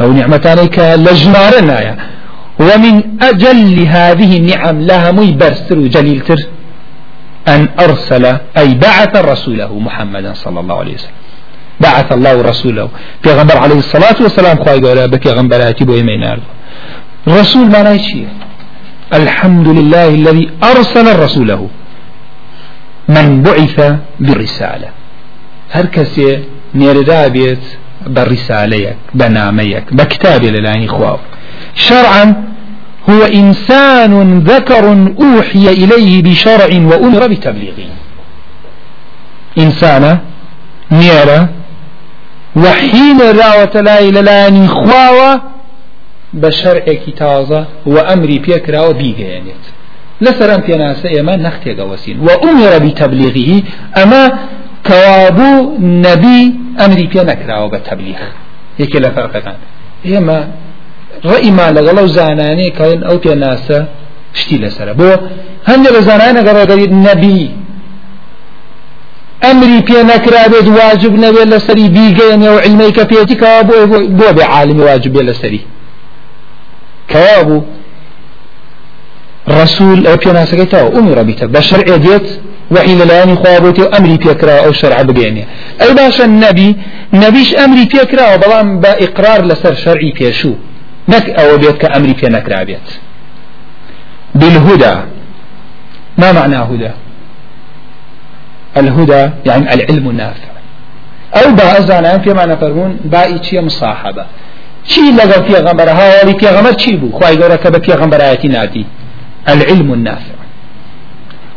أو 0.00 0.12
نعمتانيك 0.12 0.78
لجمارنا 0.78 1.96
ومن 2.60 3.02
أجل 3.22 3.86
هذه 3.86 4.36
النعم 4.36 4.80
لها 4.80 5.12
مي 5.12 5.32
برسر 5.32 5.78
وجليلتر 5.78 6.36
أن 7.48 7.68
أرسل 7.80 8.24
أي 8.58 8.74
بعث 8.74 9.16
رسوله 9.16 9.78
محمدا 9.78 10.32
صلى 10.34 10.60
الله 10.60 10.76
عليه 10.78 10.94
وسلم. 10.94 11.18
بعث 11.80 12.12
الله 12.12 12.42
رسوله. 12.42 12.88
في 13.22 13.30
غنبر 13.32 13.56
عليه 13.56 13.78
الصلاة 13.78 14.16
والسلام 14.20 14.56
خواهي 14.64 14.80
قولا 14.80 15.06
بك 15.06 15.26
غنبراتي 15.26 15.84
بو 15.84 15.94
يمينار 15.94 16.38
رسول 17.28 17.66
ما 17.70 17.82
نايشي 17.82 18.24
الحمد 19.14 19.68
لله 19.68 20.08
الذي 20.08 20.50
أرسل 20.62 21.18
رسوله. 21.24 21.68
من 23.08 23.42
بعث 23.42 23.94
بالرسالة 24.20 24.88
هر 25.72 25.86
كسي 25.86 26.44
نيردا 26.74 27.28
بيت 27.28 27.64
بالرسالة 28.06 28.94
بناميك 29.14 29.84
بكتاب 29.94 30.44
لله 30.44 30.86
خواه 30.86 31.18
شرعا 31.74 32.47
هو 33.10 33.22
إنسان 33.24 34.38
ذكر 34.38 34.84
أوحي 35.20 35.68
إليه 35.68 36.22
بشرع 36.22 36.70
وأمر 36.90 37.26
بتبليغه. 37.26 37.90
إنسان 39.58 40.18
نيرة 40.92 41.48
وحين 42.56 43.20
راوة 43.20 43.80
لا 43.80 44.00
إلى 44.00 44.20
لا 44.22 44.66
خواوة 44.66 45.42
بشرع 46.32 46.84
كتازة 47.06 47.66
وأمري 47.86 48.38
بيك 48.38 48.70
راوة 48.70 48.92
بيغيانيت. 48.92 49.64
لسرم 50.20 50.60
في 50.60 50.72
ناس 50.72 51.06
إما 51.20 51.36
نختي 51.36 51.74
قوسين. 51.74 52.20
وأمر 52.20 52.78
بتبليغه 52.78 53.62
أما 54.02 54.38
كوابو 54.86 55.76
نبي 55.78 56.54
أمري 56.80 57.06
بيك 57.06 57.38
راوة 57.48 57.68
بتبليغ. 57.68 58.20
هيك 58.78 58.96
كان 58.96 59.54
إما 60.16 60.48
ڕئیمان 61.32 61.70
لەگەڵ 61.78 61.96
ئەو 62.00 62.08
زانانەیە 62.16 62.72
کەڵێن 62.78 63.02
ئەو 63.08 63.16
پێ 63.24 63.34
ناسە 63.44 63.78
شتی 64.38 64.58
لەسرە 64.62 64.94
بۆ 65.00 65.10
هەندێک 65.68 65.92
لە 65.96 66.00
زانانە 66.08 66.40
گەڕۆدەریت 66.46 66.92
نەبی 67.06 67.42
ئەمری 69.44 69.80
پێ 69.88 69.98
نەکرابێت 70.12 70.66
واجب 70.78 71.12
نەبێت 71.24 71.48
لەسەری 71.54 71.86
بیگەێنێ 71.96 72.48
و 72.54 72.58
علمەی 72.64 72.92
کە 72.96 73.04
پێێتیکەوە 73.10 73.60
بۆ 74.18 74.28
بێ 74.36 74.44
عالمی 74.54 74.82
واجب 74.88 75.12
بێ 75.16 75.22
لەسەری 75.28 75.62
کەوا 77.10 77.38
بوو 77.46 77.62
ڕسول 79.56 80.00
ئەو 80.08 80.16
پێناسەکەی 80.22 80.68
تاوە 80.72 80.90
ئومی 80.94 81.12
ڕەبیتە 81.18 81.46
بە 81.54 81.60
شەرعێ 81.68 81.98
دێت 82.04 82.26
وحی 82.74 82.94
لەلایانی 83.00 83.36
خوابوتی 83.42 83.82
و 83.82 83.88
ئەمری 83.94 84.18
پێکرا 84.24 84.56
ئەو 84.64 84.72
شەرع 84.80 85.02
بگەێنێ 85.08 85.44
ئەی 85.80 85.92
باشە 85.98 86.24
نەبی 86.44 86.70
نەبیش 87.22 87.50
ئەمری 87.58 87.86
پێکراوە 87.92 88.36
بەڵام 88.42 88.68
بە 88.82 88.92
ئیقرار 89.02 89.40
لەسەر 89.50 89.74
ئەوە 91.10 91.58
بێت 91.62 91.76
کە 91.82 91.88
ئەمری 91.92 92.14
پێ 92.14 92.28
نەکرابێت 92.36 92.88
بالهدى. 94.34 94.94
ما 96.18 96.32
معنى 96.32 96.56
هدى؟ 96.56 96.90
الهدى 98.76 99.30
يعني 99.46 99.74
العلم 99.74 100.08
النافع. 100.08 100.48
أو 101.36 101.52
بأزانا 101.52 102.18
في 102.18 102.34
معنى 102.34 102.56
فرمون 102.56 102.96
بأي 103.04 103.38
چي 103.38 103.60
مصاحبة. 103.60 104.24
چي 104.88 105.00
لغا 105.00 105.42
في 105.42 105.54
غمبر 105.54 105.90
هاولي 105.90 106.38
في 106.38 106.48
غمبر 106.48 106.72
چي 106.72 106.96
بو 106.96 107.18
خواهي 107.18 107.36
قولك 107.42 107.66
بفي 107.66 107.92
غمبر 107.92 108.20
آياتي 108.20 108.48
ناتي 108.48 108.84
العلم 109.48 109.92
النافع. 109.92 110.38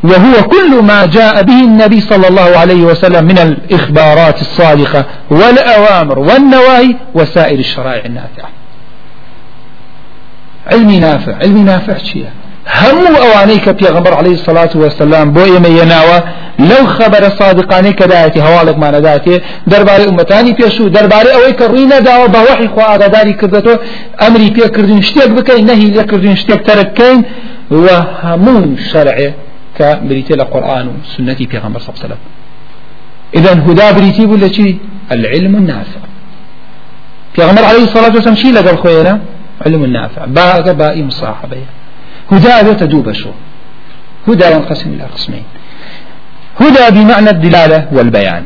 وهو 0.03 0.47
كل 0.47 0.81
ما 0.83 1.05
جاء 1.05 1.43
به 1.43 1.59
النبي 1.63 2.01
صلى 2.01 2.27
الله 2.27 2.57
عليه 2.57 2.83
وسلم 2.83 3.25
من 3.25 3.37
الإخبارات 3.37 4.41
الصادقة 4.41 5.05
والأوامر 5.29 6.19
والنواهي 6.19 6.95
وسائر 7.13 7.59
الشرائع 7.59 8.05
النافعة. 8.05 8.49
علمي 10.67 10.99
نافع 10.99 11.35
علمي 11.35 11.61
نافع 11.61 11.97
شيء 11.97 12.25
همو 12.67 13.17
اواني 13.17 13.57
كبيغمبر 13.57 14.13
عليه 14.13 14.31
الصلاة 14.31 14.69
والسلام 14.75 15.31
بو 15.33 15.43
ايما 15.43 15.67
يناوى 15.67 16.21
لو 16.59 16.85
خبر 16.85 17.29
صادقاني 17.39 17.93
كدايتي 17.93 18.41
هوالك 18.41 18.77
ما 18.77 18.91
نداتي 18.91 19.41
درباري 19.67 20.03
امتاني 20.09 20.51
بيشو 20.53 20.87
درباري 20.87 21.33
اوي 21.33 21.51
كروينا 21.51 21.99
داو 21.99 22.27
بوحي 22.27 22.67
خوا 22.67 22.95
اغداري 22.95 23.33
كردتو 23.33 23.75
امري 24.27 24.49
بيه 24.49 24.67
كردين 24.67 25.01
شتيك 25.01 25.31
بكين 25.31 25.65
نهي 25.65 25.91
لكردين 25.91 26.35
شتيك 26.35 26.61
تركين 26.67 27.23
وهمو 27.71 28.75
شرعي 28.91 29.33
كبريتي 29.77 30.33
القرآن 30.33 30.85
وسنتي 30.87 31.45
بيغمبر 31.45 31.79
صلى 31.79 31.93
الله 31.93 32.05
عليه 32.05 32.15
إذا 33.35 33.53
هدا 33.67 33.91
بريتي 33.91 34.25
ولا 34.25 34.49
العلم 35.11 35.55
النافع. 35.55 36.01
بيغمبر 37.37 37.63
عليه 37.63 37.83
الصلاة 37.83 38.13
والسلام 38.15 38.35
شيء 38.35 38.53
لقى 38.53 38.71
الخوينا 38.71 39.19
علم 39.65 39.83
النافع 39.83 40.25
باء 40.25 40.73
باء 40.73 41.03
مصاحبه 41.03 41.65
هدى 42.31 42.73
تدوب 42.73 43.11
شو. 43.11 43.31
هدى 44.27 44.45
ينقسم 44.45 44.93
إلى 44.93 45.03
قسمين. 45.03 45.43
هدى 46.61 46.85
بمعنى 46.99 47.29
الدلالة 47.29 47.87
والبيان. 47.91 48.45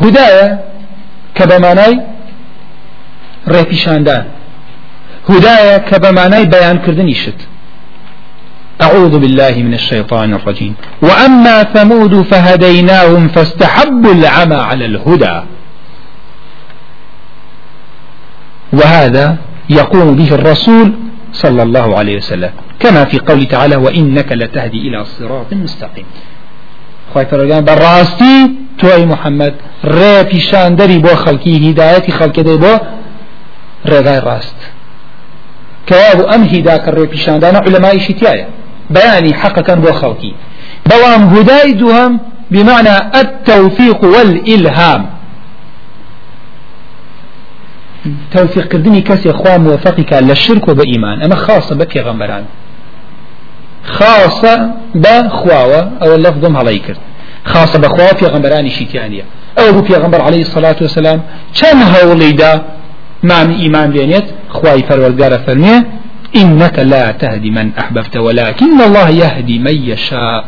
هداية 0.00 0.60
كبماناي 1.34 2.00
ريبيشاندان 3.48 4.24
هداية 5.28 5.76
كبماناي 5.78 6.46
بيان 6.46 6.78
كردني 6.78 7.14
شت 7.14 7.40
أعوذ 8.82 9.18
بالله 9.18 9.50
من 9.50 9.74
الشيطان 9.74 10.34
الرجيم. 10.34 10.74
وأما 11.02 11.62
ثمود 11.62 12.22
فهديناهم 12.22 13.28
فاستحبوا 13.28 14.12
العمى 14.12 14.54
على 14.54 14.84
الهدى. 14.86 15.42
وهذا 18.72 19.36
يقوم 19.70 20.16
به 20.16 20.34
الرسول 20.34 20.92
صلى 21.32 21.62
الله 21.62 21.98
عليه 21.98 22.16
وسلم. 22.16 22.50
كما 22.80 23.04
في 23.04 23.18
قول 23.18 23.46
تعالى 23.46 23.76
وإنك 23.76 24.32
لتهدي 24.32 24.78
إلى 24.88 25.04
صراط 25.04 25.52
مستقيم. 25.52 26.04
خواهي 27.14 27.26
فرقان 27.26 27.64
براستي 27.64 28.50
توي 28.78 29.06
محمد 29.06 29.54
ري 29.84 30.22
بيشان 30.22 30.76
دري 30.76 30.98
بو 30.98 31.14
خلقي 31.14 31.70
هدايتي 31.70 32.12
خلق 32.12 32.40
دي 32.40 32.56
بو 32.56 32.78
رغاي 33.86 34.18
راست. 34.18 34.56
كواب 35.88 36.20
أم 36.34 36.42
هداك 36.42 36.88
الري 36.88 37.06
بيشان 37.06 37.38
دانا 37.40 37.58
علماء 37.58 37.98
شتيايا 37.98 38.48
بياني 38.90 39.34
حقا 39.34 39.74
بو 39.74 39.92
خلقي 39.92 40.32
بوام 40.86 41.22
هداي 41.34 41.72
دوهم 41.72 42.20
بمعنى 42.50 42.96
التوفيق 43.20 44.04
والإلهام. 44.04 45.19
توفيق 48.32 48.64
كردني 48.68 49.00
كسي 49.00 49.32
خوا 49.32 49.56
موفقك 49.56 50.12
للشرك 50.12 50.68
وبإيمان 50.68 51.22
أما 51.22 51.34
خاصة 51.34 51.76
بكي 51.76 52.00
غمران 52.00 52.44
خاصة 53.84 54.70
بخواوة 54.94 55.92
أو 56.02 56.14
اللفظ 56.14 56.44
هلاي 56.56 56.78
كرد 56.78 56.96
خاصة 57.44 57.78
بخواوة 57.78 58.22
غمران 58.22 58.68
شيتانية 58.68 59.22
أو 59.58 59.82
في 59.82 59.94
غمر 59.94 60.20
عليه 60.22 60.40
الصلاة 60.40 60.76
والسلام 60.80 61.22
كم 61.60 61.82
هولي 61.82 62.32
دا 62.32 62.62
معنى 63.22 63.54
إيمان 63.62 63.90
بينيت 63.90 64.24
خواي 64.48 64.82
فرورقار 64.82 65.38
فرميه 65.38 65.86
إنك 66.36 66.78
لا 66.78 67.10
تهدي 67.10 67.50
من 67.50 67.70
أحببت 67.78 68.16
ولكن 68.16 68.80
الله 68.80 69.08
يهدي 69.10 69.58
من 69.58 69.76
يشاء. 69.90 70.44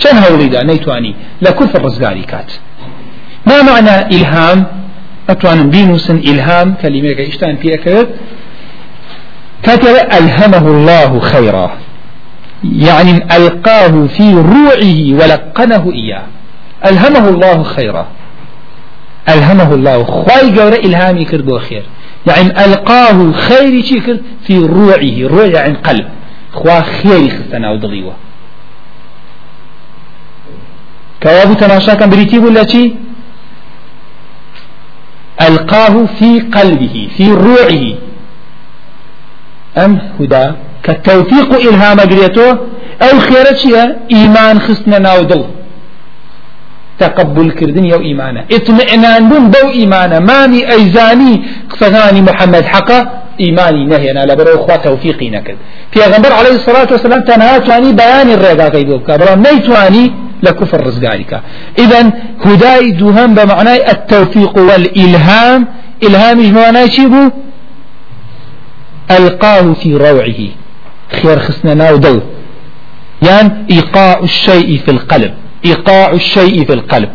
كم 0.00 0.16
هولي 0.18 0.46
دا 0.48 0.62
نيتواني 0.64 1.14
لكل 1.42 1.68
الرزقاري 1.74 2.22
كات 2.22 2.52
ما 3.46 3.62
معنى 3.62 4.06
إلهام؟ 4.16 4.66
أتوان 5.30 5.70
بينوس 5.70 6.10
إلهام 6.10 6.74
كلمة 6.82 7.28
إشتان 7.28 7.56
في 7.56 7.74
أكرر 7.74 8.06
كاتب 9.62 9.94
ألهمه 10.18 10.68
الله 10.68 11.20
خيرا. 11.20 11.70
يعني 12.64 13.36
ألقاه 13.36 14.06
في 14.06 14.34
روعه 14.34 15.22
ولقنه 15.22 15.92
إياه. 15.92 16.22
ألهمه 16.86 17.28
الله 17.28 17.62
خيرا. 17.62 18.06
ألهمه 19.28 19.74
الله. 19.74 20.04
خواي 20.04 20.58
قورة 20.58 20.74
إلهامي 20.74 21.24
كردو 21.24 21.58
خير 21.58 21.82
يعني 22.26 22.64
ألقاه 22.64 23.32
خيري 23.32 23.82
شكر 23.82 24.18
في 24.46 24.58
روعه. 24.58 25.28
روع 25.28 25.46
يعني 25.46 25.74
قلب. 25.74 26.08
خوا 26.52 26.80
خيري 26.80 27.30
خستنا 27.30 27.70
ودغيوة. 27.70 28.14
كوابو 31.22 31.54
تماشا 31.54 31.94
كان 31.94 32.10
بريتي 32.10 32.38
ولا 32.38 32.66
شي 32.66 32.94
ألقاه 35.40 36.06
في 36.18 36.40
قلبه 36.40 37.08
في 37.16 37.32
روعه. 37.32 37.84
أم 39.84 39.98
هدى 40.20 40.52
كالتوفيق 40.82 41.54
إلهام 41.68 42.00
قريته 42.00 42.50
أو 43.02 43.18
خيرتها 43.18 43.96
إيمان 44.12 44.60
خصنا 44.60 44.98
ناودل 44.98 45.44
تقبل 46.98 47.50
كردن 47.50 47.84
يو 47.84 48.00
إيمانا 48.00 48.44
اطمئنان 48.52 49.28
بون 49.28 49.50
بو 49.50 49.68
إيمانا 49.70 50.18
ماني 50.18 50.72
أيزاني 50.72 51.42
قصغاني 51.70 52.20
محمد 52.28 52.64
حقا 52.64 52.98
إيماني 53.40 53.84
نهينا 53.84 54.26
لبرو 54.28 54.54
إخوة 54.54 54.76
توفيقي 54.76 55.30
نكد 55.30 55.56
في 55.92 56.04
أغنبر 56.06 56.32
عليه 56.32 56.54
الصلاة 56.60 56.88
والسلام 56.92 57.20
تنها 57.20 57.58
تواني 57.58 57.92
بيان 57.92 58.28
الرقا 58.30 58.68
قيدوك 58.68 59.10
بلا 59.10 59.34
نيتواني 59.34 60.12
لكفر 60.42 60.86
رزقارك 60.86 61.42
إذا 61.78 62.12
هداي 62.44 62.90
دوهم 62.90 63.34
بمعنى 63.34 63.90
التوفيق 63.90 64.58
والإلهام. 64.58 65.68
إلهام 66.02 66.52
معنى 66.54 66.90
شيبو؟ 66.90 67.30
ألقاه 69.10 69.72
في 69.72 69.94
روعه. 69.96 70.40
خير 71.22 71.38
خسنا 71.38 71.74
ناو 71.74 71.96
دو. 71.96 72.20
يعني 73.28 73.66
إيقاع 73.70 74.18
الشيء 74.18 74.78
في 74.78 74.90
القلب. 74.90 75.34
إيقاع 75.64 76.10
الشيء 76.10 76.64
في 76.64 76.72
القلب. 76.72 77.08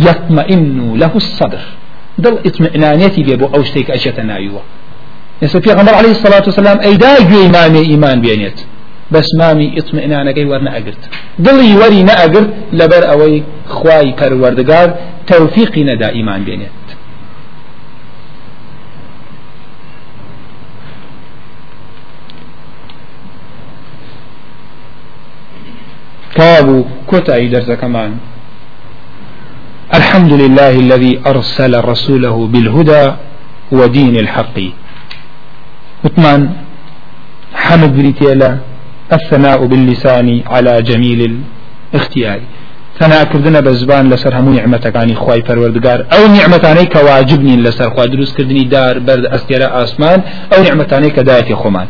يطمئن 0.00 0.96
له 0.96 1.12
الصدر. 1.16 1.60
دل 2.18 2.38
اطمئنانيتي 2.46 3.22
بيبو 3.22 3.46
أو 3.46 3.62
شتيك 3.62 3.90
أجت 3.90 4.20
نايوه 4.20 4.62
يسا 5.42 5.60
في 5.60 5.70
غمر 5.72 5.94
عليه 5.94 6.10
الصلاة 6.10 6.42
والسلام 6.46 6.80
أي 6.80 6.96
دا 6.96 7.18
إمامي 7.46 7.78
إيمان 7.78 8.20
بينيت 8.20 8.60
بس 9.10 9.26
مامي 9.38 9.78
أقرت 10.68 11.02
دلي 11.38 11.76
وري 11.76 12.02
نأقرت 12.02 12.50
لبر 12.72 13.10
أوي 13.10 13.42
خواي 13.68 14.14
پروردگار 14.20 14.88
توفيقي 15.26 15.84
ندا 15.84 16.08
إيمان 16.08 16.44
بينيت 16.44 16.70
كابو 26.34 26.84
كتاي 27.10 27.48
درس 27.48 27.70
كمان 27.70 28.16
الحمد 29.94 30.32
لله 30.32 30.70
الذي 30.70 31.20
أرسل 31.26 31.84
رسوله 31.84 32.46
بالهدى 32.46 33.12
ودين 33.72 34.16
الحق. 34.16 34.58
وثمان 36.04 36.50
حمد 37.54 37.96
بريتيلا 37.96 38.50
الثناء 39.12 39.66
باللسان 39.66 40.42
على 40.46 40.82
جميل 40.82 41.20
الاختيار. 41.94 42.40
ثناء 43.00 43.24
كردنا 43.24 43.60
بزبان 43.60 44.10
لسر 44.10 44.34
همو 44.38 44.52
نعمتك 44.52 44.96
عني 44.96 45.14
خواي 45.14 45.42
پروردگار. 45.42 45.98
أو 46.14 46.26
نعمتاني 46.26 46.84
كواجبني 46.86 47.56
لسر 47.56 47.90
خوا. 47.90 48.06
دروس 48.06 48.34
كردني 48.36 48.64
دار 48.64 48.98
برد 48.98 49.26
استيرا 49.26 49.82
آسمان 49.82 50.22
أو 50.52 50.62
نعمتاني 50.62 51.10
كدايتي 51.10 51.54
خمان. 51.54 51.86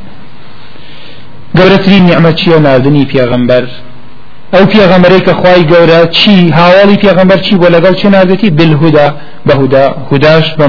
نعمت 1.55 2.39
شيء 2.39 2.59
نادني 2.59 3.07
في 3.07 3.21
غنبر 3.21 3.65
ئەو 4.55 4.65
پێغەمەرەی 4.73 5.23
کە 5.27 5.33
خی 5.41 5.63
گەورە 5.71 6.01
چی؟ 6.19 6.37
هاوڵی 6.59 6.97
پێغەمبەر 7.05 7.41
چی؟ 7.47 7.55
بۆ 7.61 7.69
لەگەڵ 7.75 7.95
چه 8.01 8.09
نازێتی 8.09 8.51
بالهدا 8.51 9.07
بەهودا 9.47 9.85
هوداش 10.11 10.47
بە 10.59 10.67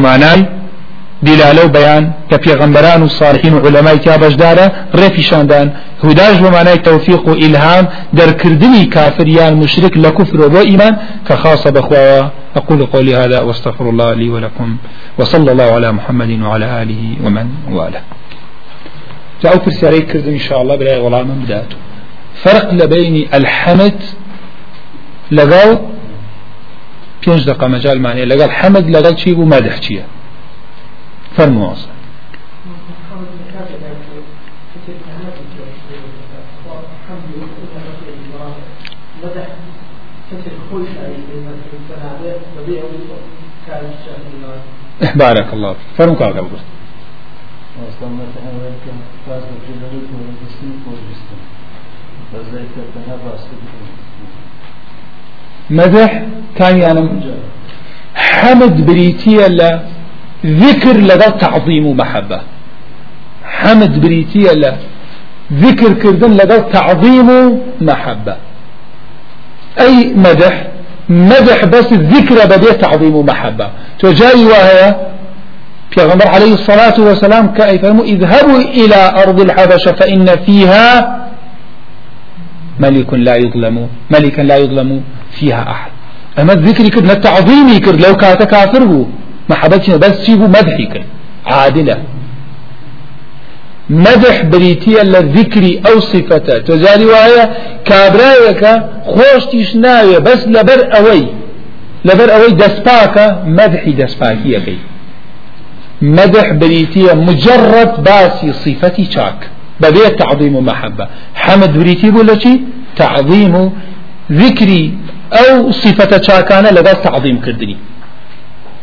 مانای 1.24 1.38
دیلالە 1.38 1.66
و 1.66 1.70
بەیان 1.70 2.04
کە 2.30 2.38
پێغەمبەران 2.38 3.02
و 3.02 3.10
صالحین 3.10 3.54
و 3.54 3.60
علەمای 3.60 4.00
تا 4.00 4.18
بەشدارە 4.18 4.96
ڕێپیشاندان 4.98 5.68
هوداش 6.04 6.38
بە 6.38 6.50
مانای 6.52 6.78
تەوفیق 6.78 7.28
و 7.28 7.34
ئیلهام 7.34 7.88
دەرکردنی 8.18 8.86
کافریان 8.96 9.54
مشرک 9.54 9.94
لە 9.94 10.12
کوفر 10.18 10.50
بۆ 10.50 10.62
ئیمان 10.70 10.98
کە 11.28 11.34
خاصە 11.34 11.70
بەخواوە 11.76 12.32
أقول 12.56 12.86
قولي 12.86 13.16
هذا 13.16 13.42
واستغفر 13.42 13.90
الله 13.90 14.14
لي 14.14 14.30
ولكم 14.30 14.78
وصلى 15.20 15.52
الله 15.52 15.64
على 15.64 15.92
محمد 15.92 16.32
وعلى 16.42 16.82
آله 16.82 17.02
ومن 17.24 17.48
والاه 17.72 18.02
جاء 19.44 19.58
في 19.58 19.68
السيارة 19.68 20.00
كردن 20.00 20.34
إن 20.34 20.40
شاء 20.40 20.62
الله 20.62 20.76
بلا 20.76 20.98
غلام 20.98 21.28
بداته 21.46 21.78
فرق 22.44 22.74
لبين 22.74 23.28
الحمد 23.34 24.00
لقال 25.32 25.78
بينج 27.26 27.46
دقة 27.46 27.68
مجال 27.68 28.02
معنى 28.02 28.26
لقال 28.26 28.52
حمد 28.52 28.90
لقال 28.90 29.20
شيء 29.20 29.38
ومدح 29.40 29.82
شيء 29.82 30.04
أصلا 47.90 48.10
بارك 48.18 48.84
الله 48.88 49.00
فاز 49.26 49.44
بجلالك 49.44 50.08
ورد 50.14 50.36
مدح 55.70 56.24
كان 56.56 56.78
يعني 56.78 57.10
حمد 58.16 58.86
بريتيا 58.86 59.48
لا 59.48 59.99
ذكر 60.46 60.98
لذا 60.98 61.30
تعظيم 61.30 61.86
ومحبة 61.86 62.42
حمد 63.44 64.02
بريتيا 64.02 64.54
لا. 64.54 64.74
ذكر 65.54 65.94
كردن 65.94 66.32
لذا 66.32 66.58
تعظيم 66.58 67.30
ومحبة 67.82 68.36
أي 69.80 70.14
مدح 70.16 70.68
مدح 71.10 71.66
بس 71.66 71.92
الذكر 71.92 72.46
بدي 72.46 72.72
تعظيم 72.74 73.16
ومحبة 73.16 73.68
تجاي 74.00 74.46
وهي 74.46 74.96
پیغمبر 75.96 76.28
عليه 76.28 76.54
الصلاة 76.54 76.98
والسلام 77.02 77.48
كأي 77.48 77.80
فرمو 77.80 78.04
اذهبوا 78.04 78.60
إلى 78.60 79.14
أرض 79.24 79.42
الحبشة 79.42 79.92
فإن 79.92 80.26
فيها 80.46 80.86
ملك 82.80 83.14
لا 83.14 83.36
يظلم 83.36 83.88
ملكا 84.12 84.42
لا 84.42 84.58
يظلم 84.58 85.02
فيها 85.32 85.72
أحد. 85.72 85.92
أما 86.40 86.54
الذكر 86.54 86.88
كد 86.90 87.10
التعظيم 87.10 87.78
كد 87.78 88.06
لو 88.06 88.16
كانت 88.16 88.44
كافر 88.44 88.84
هو. 88.84 89.06
محبتنا 89.50 89.96
بس 89.98 90.16
سيبو 90.26 90.48
مدحي 90.48 90.86
كد 90.86 91.04
عادلة. 91.46 91.98
مدح 93.90 94.42
بريتي 94.42 95.02
الذكر 95.02 95.66
أو 95.88 96.00
صفته 96.00 96.58
تزالي 96.58 97.06
وهي 97.06 97.50
كابرايك 97.86 98.64
خوش 99.06 99.46
تشناوي 99.52 100.20
بس 100.20 100.48
لبر 100.48 100.80
أوي. 100.98 101.28
لبر 102.06 102.34
أوي 102.36 102.52
دسباك 102.52 103.16
مدحي 103.46 103.92
دسباكي 103.92 104.60
كي. 104.66 104.78
مدح 106.02 106.52
بريتي 106.62 107.04
مجرد 107.14 108.04
باسي 108.04 108.54
صفتي 108.54 109.06
شاك. 109.12 109.40
ببيت 109.82 110.20
تعظيم 110.20 110.56
ومحبة. 110.56 111.08
حمد 111.36 111.78
بريتي 111.78 112.10
ولا 112.10 112.40
شيء 112.40 112.62
تعظيم 112.96 113.72
ذكري 114.32 114.94
أو 115.34 115.72
صفة 115.72 116.22
شاكانة 116.22 116.70
لقال 116.70 117.02
تعظيم 117.02 117.38
كردني. 117.46 117.78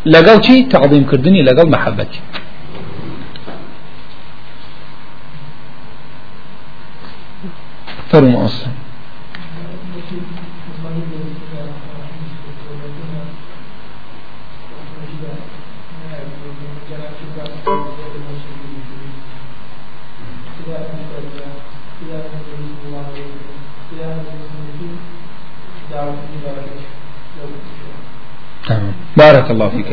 لقال 0.07 0.45
شيء 0.45 0.69
تعظيم 0.69 1.07
كردني 1.11 1.43
لقال 1.43 1.71
محبتي. 1.71 2.21
فرم 8.11 8.35
بارك 29.17 29.47
الله 29.51 29.69
فيك. 29.69 29.91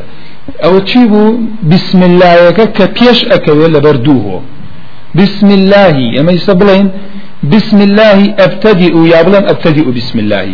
أو 0.65 0.79
تشيبو 0.79 1.23
بسم 1.71 2.03
الله 2.03 2.51
كبيش 2.51 3.19
أكوي 3.25 3.67
لبردوه 3.67 4.41
بسم 5.15 5.49
الله 5.59 5.95
أما 6.19 6.31
يسبلين؟ 6.37 6.87
بسم 7.53 7.79
الله 7.87 8.19
أبتدئ 8.45 8.95
يا 9.13 9.21
بلان 9.25 9.43
أبتدئ 9.53 9.85
بسم 9.97 10.17
الله. 10.23 10.45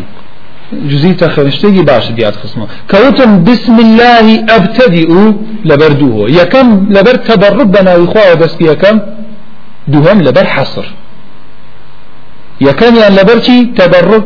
جزيت 0.92 1.22
خرشتي 1.36 1.82
باش 1.90 2.06
ديات 2.18 2.36
خصمه؟ 2.42 2.68
كوتم 2.92 3.32
بسم 3.44 3.76
الله 3.86 4.26
أبتدئ 4.58 5.12
لبردوه 5.70 6.30
يكم 6.40 6.68
لبر 6.96 7.16
تبرد 7.28 7.68
بنا 7.76 7.94
إخوة 8.04 8.34
بس 8.42 8.54
يكم 8.62 8.96
دوهم 9.88 10.18
لبر 10.28 10.46
حصر. 10.56 10.86
يكم 12.68 12.94
يعني 13.02 13.16
لبر 13.20 13.38
تبرد 13.80 14.26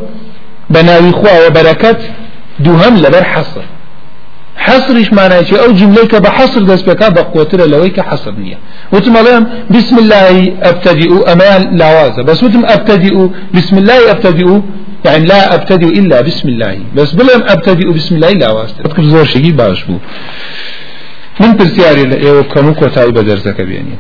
بنا 0.69 0.95
إخوة 1.09 1.33
وبركات 1.47 2.01
دوهم 2.65 2.93
لبر 3.03 3.23
حصر. 3.33 3.62
حصرش 4.65 5.13
معناه 5.13 5.41
شيء 5.49 5.59
أو 5.63 5.71
جملة 5.71 6.03
كبحصر 6.11 6.61
دس 6.69 6.81
بكا 6.81 7.09
بقوتر 7.09 7.59
لوي 7.73 7.89
كحصر 7.97 8.31
نية 8.31 8.57
وتم 8.93 9.15
بسم 9.75 9.95
الله 10.03 10.35
أبتدئ 10.69 11.11
أما 11.31 11.49
لوازة. 11.81 12.21
بس 12.27 12.43
وتم 12.43 12.63
أبتدئ 12.75 13.15
بسم 13.55 13.75
الله 13.81 13.99
أبتدئ 14.11 14.49
يعني 15.05 15.25
لا 15.25 15.55
أبتدئ 15.55 15.89
إلا 15.99 16.21
بسم 16.27 16.47
الله. 16.49 16.79
بس 16.95 17.09
بلهم 17.19 17.41
أبتدئ 17.53 17.87
بسم 17.97 18.15
الله 18.15 18.31
لا 18.41 18.49
واسطة 18.51 18.81
أذكر 18.85 19.03
زور 19.03 19.25
شيء 19.33 19.51
باش 19.51 19.83
بو 19.87 19.97
من 21.39 21.51
برسياري 21.57 22.03
لأيو 22.03 22.43
كمو 22.43 22.73
كوتاي 22.73 23.11
بدرزك 23.11 23.61
بيانين 23.61 23.97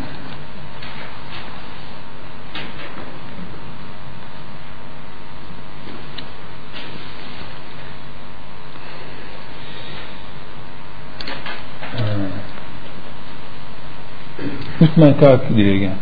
وتمان 14.83 15.13
كاك 15.13 15.41
ديريغان 15.55 15.97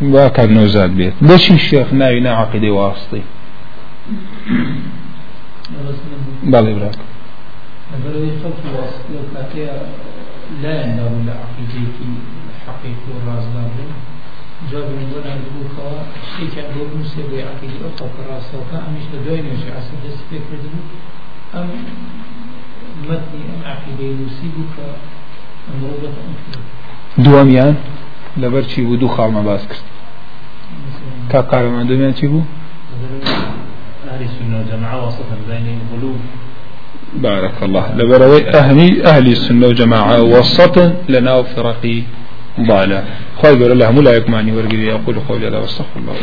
باكاك 0.00 0.48
نوزاد 0.50 0.90
بيت 0.90 1.14
بوشي 1.22 1.54
الشيخ 1.54 1.92
ناوي 1.92 2.20
نا 2.20 2.30
عقيدة 2.40 2.70
واسطي 2.70 3.22
بالي 6.42 6.74
براك 6.74 6.98
لا 10.62 10.72
ينظر 10.82 11.10
إلى 11.20 11.32
عقيدة 11.42 11.98
حقيقة 12.66 13.06
والرازدار 13.14 13.70
جاب 14.72 14.84
من 14.84 15.10
دون 15.12 15.24
شيء 16.36 16.48
كان 16.56 16.74
دور 16.74 16.88
موسى 16.96 17.22
بعقيدة 17.22 17.86
أخرى 17.94 18.08
كراس 18.16 18.48
وكان 18.54 18.82
أمش 18.88 19.04
تدوين 19.12 19.46
يجي 19.46 19.72
عسل 19.76 19.96
دست 20.04 20.22
فكرة 20.30 20.64
أم 21.54 21.68
متني 23.02 23.42
أم 23.54 23.60
عقيدة 23.64 24.04
يسيبك 24.26 24.76
أمروبة 25.74 26.08
أنفر 26.08 26.60
دواميان 27.18 27.74
لبر 28.38 28.62
چی 28.62 28.82
بو 28.82 28.96
دو 28.96 29.08
خاڵمە 29.08 29.42
باس 29.48 29.62
کرد. 29.70 29.84
کا 31.30 31.42
قارەمان 31.42 31.84
دومیان 31.88 32.12
چی 32.18 32.26
بوو؟ 32.26 32.42
وسطا 35.06 35.26
بارك 37.22 37.62
الله 37.62 37.84
لبروي 37.96 38.40
أهلي 38.60 38.88
أهل 39.10 39.26
السنة 39.26 39.66
وجماعة 39.66 40.22
وسط 40.22 40.76
لنا 41.08 41.32
وفرقي 41.34 42.02
ضالة 42.60 43.04
خير 43.42 43.72
الله 43.72 43.90
ملا 43.90 44.12
يكماني 44.18 44.52
ورقي 44.52 44.76
يقول 44.76 45.16
قولي 45.28 45.48
هذا 45.48 45.58
واستغفر 45.58 46.00
الله 46.00 46.14